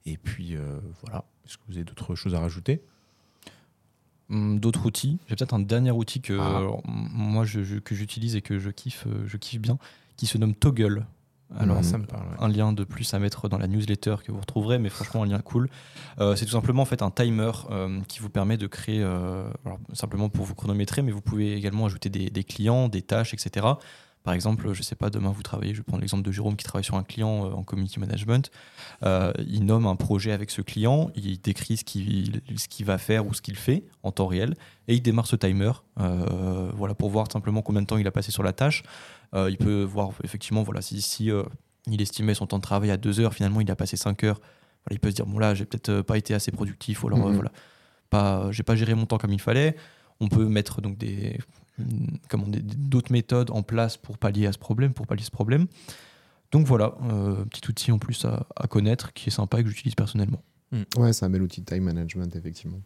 Et 0.05 0.17
puis, 0.17 0.57
euh, 0.57 0.79
voilà. 1.03 1.23
Est-ce 1.47 1.55
que 1.57 1.63
vous 1.69 1.75
avez 1.75 1.85
d'autres 1.85 2.15
choses 2.15 2.35
à 2.35 2.39
rajouter? 2.41 2.81
Hum, 4.29 4.59
D'autres 4.59 4.85
outils. 4.85 5.19
J'ai 5.29 5.35
peut-être 5.35 5.53
un 5.53 5.59
dernier 5.59 5.91
outil 5.91 6.19
que 6.19 6.37
Ah. 6.39 6.61
moi 6.85 7.45
je, 7.45 7.63
je- 7.63 7.77
que 7.77 7.93
j'utilise 7.95 8.35
et 8.35 8.41
que 8.41 8.57
je 8.59 8.69
kiffe, 8.71 9.07
je 9.25 9.37
kiffe 9.37 9.61
bien, 9.61 9.77
qui 10.17 10.25
se 10.25 10.37
nomme 10.37 10.55
Toggle. 10.55 11.05
Alors 11.57 11.83
ça 11.83 11.97
me 11.97 12.05
parle. 12.05 12.23
ouais. 12.23 12.35
un 12.39 12.47
lien 12.47 12.73
de 12.73 12.83
plus 12.83 13.13
à 13.13 13.19
mettre 13.19 13.47
dans 13.47 13.57
la 13.57 13.67
newsletter 13.67 14.15
que 14.23 14.31
vous 14.31 14.39
retrouverez, 14.39 14.79
mais 14.79 14.89
franchement 14.89 15.23
un 15.23 15.25
lien 15.27 15.39
cool. 15.39 15.69
Euh, 16.19 16.35
c'est 16.35 16.45
tout 16.45 16.51
simplement 16.51 16.81
en 16.81 16.85
fait 16.85 17.01
un 17.01 17.11
timer 17.11 17.51
euh, 17.71 17.99
qui 18.07 18.19
vous 18.19 18.29
permet 18.29 18.57
de 18.57 18.67
créer, 18.67 19.01
euh, 19.01 19.47
alors, 19.65 19.79
simplement 19.93 20.29
pour 20.29 20.45
vous 20.45 20.55
chronométrer, 20.55 21.01
mais 21.01 21.11
vous 21.11 21.21
pouvez 21.21 21.53
également 21.53 21.85
ajouter 21.85 22.09
des, 22.09 22.29
des 22.29 22.43
clients, 22.43 22.89
des 22.89 23.01
tâches, 23.01 23.33
etc. 23.33 23.65
Par 24.23 24.33
exemple, 24.33 24.73
je 24.73 24.81
sais 24.81 24.95
pas, 24.95 25.11
demain 25.11 25.29
vous 25.29 25.43
travaillez, 25.43 25.75
je 25.75 25.81
vais 25.81 25.83
prendre 25.83 26.01
l'exemple 26.01 26.23
de 26.23 26.31
Jérôme 26.31 26.55
qui 26.55 26.65
travaille 26.65 26.83
sur 26.83 26.95
un 26.95 27.03
client 27.03 27.43
en 27.43 27.61
community 27.61 27.99
management. 27.99 28.49
Il 29.03 29.65
nomme 29.65 29.85
un 29.85 29.95
projet 29.95 30.31
avec 30.31 30.49
ce 30.49 30.63
client, 30.63 31.11
il 31.13 31.39
décrit 31.39 31.77
ce 31.77 31.83
qu'il 31.83 32.41
ce 32.55 32.67
qu'il 32.67 32.87
va 32.87 32.97
faire 32.97 33.27
ou 33.27 33.35
ce 33.35 33.43
qu'il 33.43 33.55
fait 33.55 33.83
en 34.01 34.11
temps 34.11 34.25
réel, 34.25 34.55
et 34.87 34.95
il 34.95 35.03
démarre 35.03 35.27
ce 35.27 35.35
timer 35.35 35.73
voilà, 35.95 36.95
pour 36.95 37.11
voir 37.11 37.31
simplement 37.31 37.61
combien 37.61 37.83
de 37.83 37.87
temps 37.87 37.97
il 37.97 38.07
a 38.07 38.11
passé 38.11 38.31
sur 38.31 38.41
la 38.41 38.51
tâche. 38.51 38.81
Euh, 39.33 39.49
il 39.49 39.57
peut 39.57 39.83
voir 39.83 40.09
effectivement 40.23 40.63
voilà, 40.63 40.81
si, 40.81 41.01
si 41.01 41.31
euh, 41.31 41.43
il 41.87 42.01
estimait 42.01 42.33
son 42.35 42.47
temps 42.47 42.57
de 42.57 42.61
travail 42.63 42.91
à 42.91 42.97
2 42.97 43.19
heures, 43.19 43.33
finalement 43.33 43.61
il 43.61 43.69
a 43.71 43.75
passé 43.75 43.97
5 43.97 44.23
heures. 44.23 44.39
Voilà, 44.85 44.91
il 44.95 44.99
peut 44.99 45.09
se 45.09 45.15
dire, 45.15 45.25
bon 45.25 45.39
là, 45.39 45.55
j'ai 45.55 45.65
peut-être 45.65 45.89
euh, 45.89 46.03
pas 46.03 46.17
été 46.17 46.33
assez 46.33 46.51
productif, 46.51 47.03
ou 47.03 47.07
alors 47.07 47.25
euh, 47.25 47.29
Mhm. 47.29 47.35
voilà. 47.35 47.51
pas, 48.09 48.51
j'ai 48.51 48.63
pas 48.63 48.75
géré 48.75 48.93
mon 48.93 49.05
temps 49.05 49.17
comme 49.17 49.33
il 49.33 49.41
fallait. 49.41 49.75
On 50.19 50.27
peut 50.29 50.45
mettre 50.47 50.79
donc 50.81 50.97
des, 50.97 51.39
comment, 52.29 52.47
des- 52.47 52.61
d'autres 52.61 53.11
méthodes 53.11 53.49
en 53.51 53.63
place 53.63 53.97
pour 53.97 54.17
pallier 54.17 54.45
à 54.47 54.51
ce 54.53 54.57
problème, 54.59 54.93
pour 54.93 55.07
pallier 55.07 55.23
ce 55.23 55.31
problème. 55.31 55.65
Donc 56.51 56.65
voilà, 56.67 56.95
euh, 57.11 57.43
petit 57.45 57.67
outil 57.69 57.91
en 57.91 57.97
plus 57.97 58.23
à, 58.25 58.45
à 58.55 58.67
connaître 58.67 59.11
qui 59.13 59.27
est 59.29 59.31
sympa 59.31 59.59
et 59.59 59.63
que 59.63 59.69
j'utilise 59.69 59.95
personnellement. 59.95 60.41
Ouais, 60.97 61.13
c'est 61.13 61.25
un 61.25 61.29
bel 61.29 61.41
outil 61.41 61.61
de 61.61 61.65
time 61.65 61.83
management, 61.83 62.33
effectivement. 62.35 62.79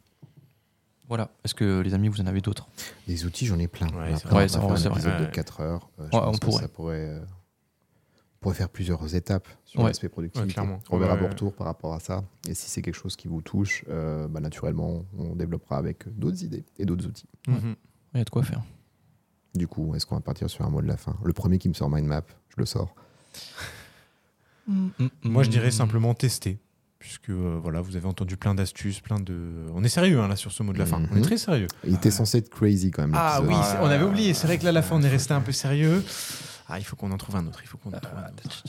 Voilà. 1.09 1.29
Est-ce 1.43 1.55
que 1.55 1.81
les 1.81 1.93
amis, 1.93 2.07
vous 2.07 2.21
en 2.21 2.27
avez 2.27 2.39
d'autres? 2.39 2.69
Des 3.07 3.25
outils, 3.25 3.45
j'en 3.47 3.59
ai 3.59 3.67
plein. 3.67 3.87
Ouais, 3.87 4.13
Après, 4.13 4.25
on 4.27 4.29
vrai, 4.29 4.43
va 4.43 4.47
c'est 4.47 4.53
faire 4.59 4.63
vrai, 4.63 4.73
un 4.73 4.77
c'est 4.77 4.89
vrai. 4.89 4.99
épisode 4.99 5.19
de 5.19 5.25
Ouais. 5.25 5.31
4 5.31 5.59
heures. 5.61 5.89
Euh, 5.99 6.07
je 6.11 6.15
Ouais, 6.17 6.21
pense 6.23 6.35
on 6.35 6.39
que 6.39 6.45
pourrait. 6.45 6.61
ça 6.61 6.67
pourrait, 6.69 7.09
euh, 7.09 7.19
on 7.21 8.37
pourrait 8.41 8.55
faire 8.55 8.69
plusieurs 8.69 9.15
étapes 9.15 9.47
sur 9.65 9.81
Ouais. 9.81 9.87
l'aspect 9.87 10.07
productivité. 10.07 10.61
On 10.91 10.97
verra 10.99 11.15
Ouais. 11.15 11.19
vos 11.21 11.27
retours 11.27 11.53
par 11.55 11.65
rapport 11.67 11.93
à 11.93 11.99
ça. 11.99 12.23
Et 12.47 12.53
si 12.53 12.69
c'est 12.69 12.81
quelque 12.83 12.95
chose 12.95 13.15
qui 13.15 13.27
vous 13.27 13.41
touche, 13.41 13.83
euh, 13.89 14.27
bah, 14.27 14.39
naturellement, 14.39 15.03
on 15.17 15.35
développera 15.35 15.77
avec 15.77 16.07
d'autres 16.17 16.43
idées 16.43 16.63
et 16.77 16.85
d'autres 16.85 17.07
outils. 17.07 17.27
Il 17.47 17.55
y 18.15 18.21
a 18.21 18.23
de 18.23 18.29
quoi 18.29 18.43
faire. 18.43 18.61
Du 19.55 19.67
coup, 19.67 19.95
est-ce 19.95 20.05
qu'on 20.05 20.15
va 20.15 20.21
partir 20.21 20.47
sur 20.47 20.63
un 20.63 20.69
mot 20.69 20.81
de 20.81 20.87
la 20.87 20.95
fin? 20.97 21.17
Le 21.23 21.33
premier 21.33 21.57
qui 21.57 21.69
me 21.69 21.73
sort 21.73 21.89
mind 21.89 22.05
map, 22.05 22.21
je 22.49 22.55
le 22.57 22.65
sors. 22.67 22.93
Moi, 24.67 25.41
je 25.43 25.47
Mm. 25.49 25.51
dirais 25.51 25.71
simplement 25.71 26.13
tester. 26.13 26.59
Puisque 26.99 27.29
euh, 27.29 27.57
voilà, 27.62 27.79
vous 27.79 27.95
avez 27.95 28.07
entendu 28.07 28.35
plein 28.35 28.53
d'astuces, 28.53 28.99
plein 28.99 29.19
de. 29.21 29.67
On 29.73 29.83
est 29.85 29.89
sérieux 29.89 30.19
hein, 30.19 30.27
là 30.27 30.35
sur 30.35 30.51
ce 30.51 30.63
mot 30.63 30.73
de 30.73 30.77
la 30.79 30.85
fin. 30.85 31.01
On 31.12 31.15
est 31.15 31.19
Mhm. 31.19 31.21
très 31.21 31.38
sérieux. 31.38 31.67
Il 31.85 31.95
était 31.95 32.12
censé 32.12 32.39
être 32.39 32.49
crazy 32.49 32.91
quand 32.91 33.03
même. 33.03 33.13
Ah 33.15 33.41
oui, 33.41 33.55
c'est- 33.63 33.77
on 33.79 33.85
avait 33.85 34.03
oublié. 34.03 34.33
C'est 34.33 34.47
vrai 34.47 34.57
que 34.57 34.63
là, 34.65 34.69
à 34.69 34.73
la 34.73 34.81
fin, 34.81 34.97
on 34.97 35.01
est 35.01 35.07
resté 35.09 35.33
un 35.33 35.39
peu 35.39 35.53
sérieux. 35.53 36.03
Ah, 36.67 36.77
il 36.77 36.83
faut 36.83 36.97
qu'on 36.97 37.12
en 37.12 37.17
trouve 37.17 37.38
un 37.38 37.47
autre. 37.47 37.62
Il 37.63 37.67
faut 37.67 37.77
qu'on 37.77 37.93
en 37.93 37.99
trouve 37.99 38.17
un 38.19 38.27
autre. 38.27 38.63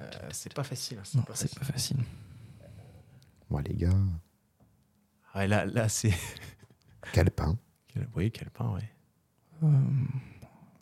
Euh, 0.00 0.28
c'est 0.32 0.54
pas 0.54 0.64
facile. 0.64 0.98
hein, 0.98 1.02
c'est 1.04 1.18
Non, 1.18 1.24
pas 1.24 1.34
c'est 1.34 1.48
facile. 1.48 1.58
pas 1.58 1.64
facile. 1.72 1.96
Bon, 3.50 3.58
les 3.58 3.74
gars, 3.74 3.90
Ouais, 5.34 5.46
là, 5.46 5.66
là 5.66 5.88
c'est. 5.90 6.14
calepin. 7.12 7.58
Quel- 7.88 8.08
Oui, 8.16 8.30
quel 8.32 8.48
pain, 8.50 8.72
ouais. 8.72 8.90
Euh, 9.62 9.68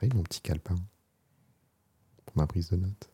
Oui, 0.01 0.09
mon 0.15 0.23
petit 0.23 0.41
calepin. 0.41 0.77
Pour 2.25 2.37
ma 2.37 2.47
prise 2.47 2.71
de 2.71 2.77
notes. 2.77 3.11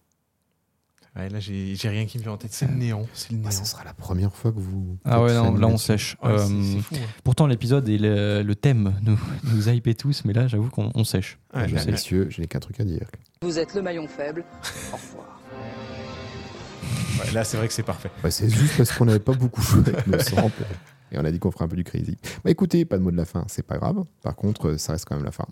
Ouais, 1.16 1.28
là, 1.28 1.40
j'ai 1.40 1.74
rien 1.88 2.06
qui 2.06 2.18
me 2.18 2.22
vient 2.22 2.32
en 2.32 2.36
tête. 2.36 2.52
C'est 2.52 2.68
le 2.68 2.74
néant. 2.74 3.04
C'est 3.14 3.30
le 3.32 3.38
néant. 3.38 3.44
Bah, 3.46 3.50
ce 3.50 3.64
sera 3.64 3.82
la 3.82 3.92
première 3.94 4.32
fois 4.34 4.52
que 4.52 4.60
vous. 4.60 4.96
Ah 5.04 5.20
ouais, 5.20 5.34
non, 5.34 5.56
là 5.56 5.66
on 5.66 5.76
sèche. 5.76 6.16
Ouais, 6.22 6.38
c'est- 6.38 6.44
Euh, 6.52 6.62
c'est 6.74 6.80
fou. 6.82 6.94
hein. 6.94 7.06
pourtant 7.24 7.46
l'épisode 7.48 7.88
et 7.88 7.98
le, 7.98 8.42
le 8.42 8.54
thème 8.54 8.94
nous, 9.02 9.18
nous 9.44 9.94
tous, 9.94 10.24
mais 10.24 10.32
là 10.32 10.46
j'avoue 10.46 10.70
qu'on 10.70 10.92
on 10.94 11.02
sèche. 11.04 11.38
Ouais, 11.54 11.68
je 11.68 11.76
sais, 11.76 11.90
messieurs, 11.90 12.28
je 12.30 12.40
n'ai 12.40 12.46
qu'un 12.46 12.60
truc 12.60 12.78
à 12.78 12.84
dire. 12.84 13.08
Vous 13.42 13.58
êtes 13.58 13.74
le 13.74 13.82
maillon 13.82 14.06
faible. 14.06 14.44
Au 14.92 14.96
revoir. 14.96 15.40
Ouais, 17.24 17.32
là, 17.32 17.44
c'est 17.44 17.56
vrai 17.56 17.66
que 17.68 17.74
c'est 17.74 17.82
parfait. 17.82 18.10
Ouais, 18.24 18.30
c'est 18.30 18.48
juste 18.48 18.76
parce 18.76 18.92
qu'on 18.92 19.04
n'avait 19.04 19.18
pas 19.18 19.32
beaucoup 19.34 19.60
joué 19.62 19.82
avec 19.88 20.06
nos 20.06 20.18
samples. 20.20 20.64
Et 21.12 21.18
on 21.18 21.24
a 21.24 21.30
dit 21.32 21.38
qu'on 21.40 21.50
ferait 21.50 21.64
un 21.64 21.68
peu 21.68 21.76
du 21.76 21.84
crazy. 21.84 22.16
Bah 22.44 22.50
écoutez, 22.52 22.84
pas 22.84 22.96
de 22.96 23.02
mot 23.02 23.10
de 23.10 23.16
la 23.16 23.24
fin, 23.24 23.44
c'est 23.48 23.66
pas 23.66 23.78
grave. 23.78 24.04
Par 24.22 24.36
contre, 24.36 24.76
ça 24.76 24.92
reste 24.92 25.06
quand 25.06 25.16
même 25.16 25.24
la 25.24 25.32
fin. 25.32 25.46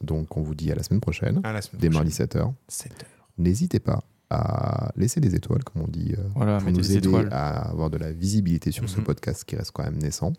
Donc 0.00 0.36
on 0.38 0.42
vous 0.42 0.54
dit 0.54 0.72
à 0.72 0.74
la 0.74 0.82
semaine 0.82 1.00
prochaine, 1.00 1.40
À 1.44 1.52
la 1.52 1.60
semaine 1.60 1.80
dès 1.80 1.90
mardi 1.90 2.10
prochaine. 2.10 2.26
7h. 2.26 2.52
7 2.68 2.92
heures. 2.92 3.08
N'hésitez 3.38 3.78
pas 3.78 4.02
à 4.30 4.92
laisser 4.96 5.20
des 5.20 5.34
étoiles, 5.34 5.62
comme 5.64 5.82
on 5.82 5.88
dit, 5.88 6.14
euh, 6.18 6.22
Voilà, 6.34 6.58
pour 6.58 6.70
nous 6.72 6.90
aider 6.92 7.06
étoiles. 7.08 7.28
à 7.32 7.68
avoir 7.70 7.90
de 7.90 7.96
la 7.96 8.10
visibilité 8.12 8.72
sur 8.72 8.88
ce 8.88 8.98
Mhm. 8.98 9.04
podcast 9.04 9.44
qui 9.44 9.54
reste 9.56 9.70
quand 9.72 9.84
même 9.84 9.98
naissant. 9.98 10.32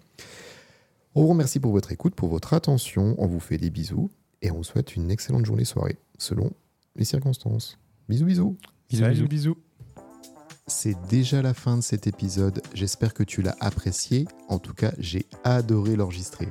On 1.16 1.22
vous 1.24 1.30
remercie 1.30 1.60
pour 1.60 1.72
votre 1.72 1.92
écoute, 1.92 2.14
pour 2.14 2.30
votre 2.30 2.54
attention. 2.54 3.16
On 3.18 3.28
vous 3.28 3.40
fait 3.40 3.58
des 3.58 3.70
bisous 3.70 4.10
et 4.42 4.52
on 4.52 4.58
vous 4.58 4.64
souhaite 4.64 4.96
une 4.96 5.10
excellente 5.10 5.46
journée 5.46 5.66
soirée 5.66 5.98
selon 6.18 6.52
les 6.96 7.06
circonstances. 7.06 7.80
Bisous, 8.10 8.26
bisous. 8.26 8.58
Bisous, 8.90 9.04
Salut, 9.04 9.14
bisous. 9.16 9.28
bisous. 9.28 9.58
C'est 10.68 10.98
déjà 11.10 11.42
la 11.42 11.54
fin 11.54 11.78
de 11.78 11.82
cet 11.82 12.08
épisode. 12.08 12.62
J'espère 12.74 13.14
que 13.14 13.24
tu 13.24 13.42
l'as 13.42 13.56
apprécié. 13.62 14.28
En 14.50 14.60
tout 14.60 14.74
cas, 14.74 14.92
j'ai 15.00 15.26
adoré 15.46 15.96
l'enregistrer. 15.96 16.50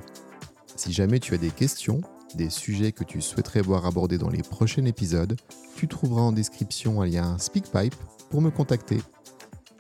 Si 0.74 0.92
jamais 0.92 1.20
tu 1.20 1.34
as 1.34 1.38
des 1.38 1.50
questions, 1.50 2.00
des 2.34 2.50
sujets 2.50 2.92
que 2.92 3.04
tu 3.04 3.20
souhaiterais 3.20 3.60
voir 3.60 3.86
abordés 3.86 4.18
dans 4.18 4.28
les 4.28 4.42
prochains 4.42 4.84
épisodes, 4.84 5.36
tu 5.76 5.88
trouveras 5.88 6.22
en 6.22 6.32
description 6.32 7.00
un 7.00 7.06
lien 7.06 7.38
SpeakPipe 7.38 7.94
pour 8.30 8.42
me 8.42 8.50
contacter. 8.50 8.98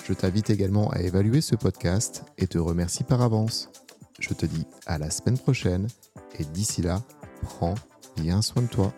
Je 0.06 0.12
t'invite 0.12 0.50
également 0.50 0.88
à 0.90 1.00
évaluer 1.00 1.40
ce 1.40 1.56
podcast 1.56 2.24
et 2.38 2.46
te 2.46 2.58
remercie 2.58 3.04
par 3.04 3.22
avance. 3.22 3.70
Je 4.20 4.32
te 4.34 4.46
dis 4.46 4.64
à 4.86 4.98
la 4.98 5.10
semaine 5.10 5.38
prochaine 5.38 5.88
et 6.38 6.44
d'ici 6.44 6.80
là, 6.80 7.02
prends 7.42 7.74
bien 8.16 8.40
soin 8.40 8.62
de 8.62 8.68
toi. 8.68 8.92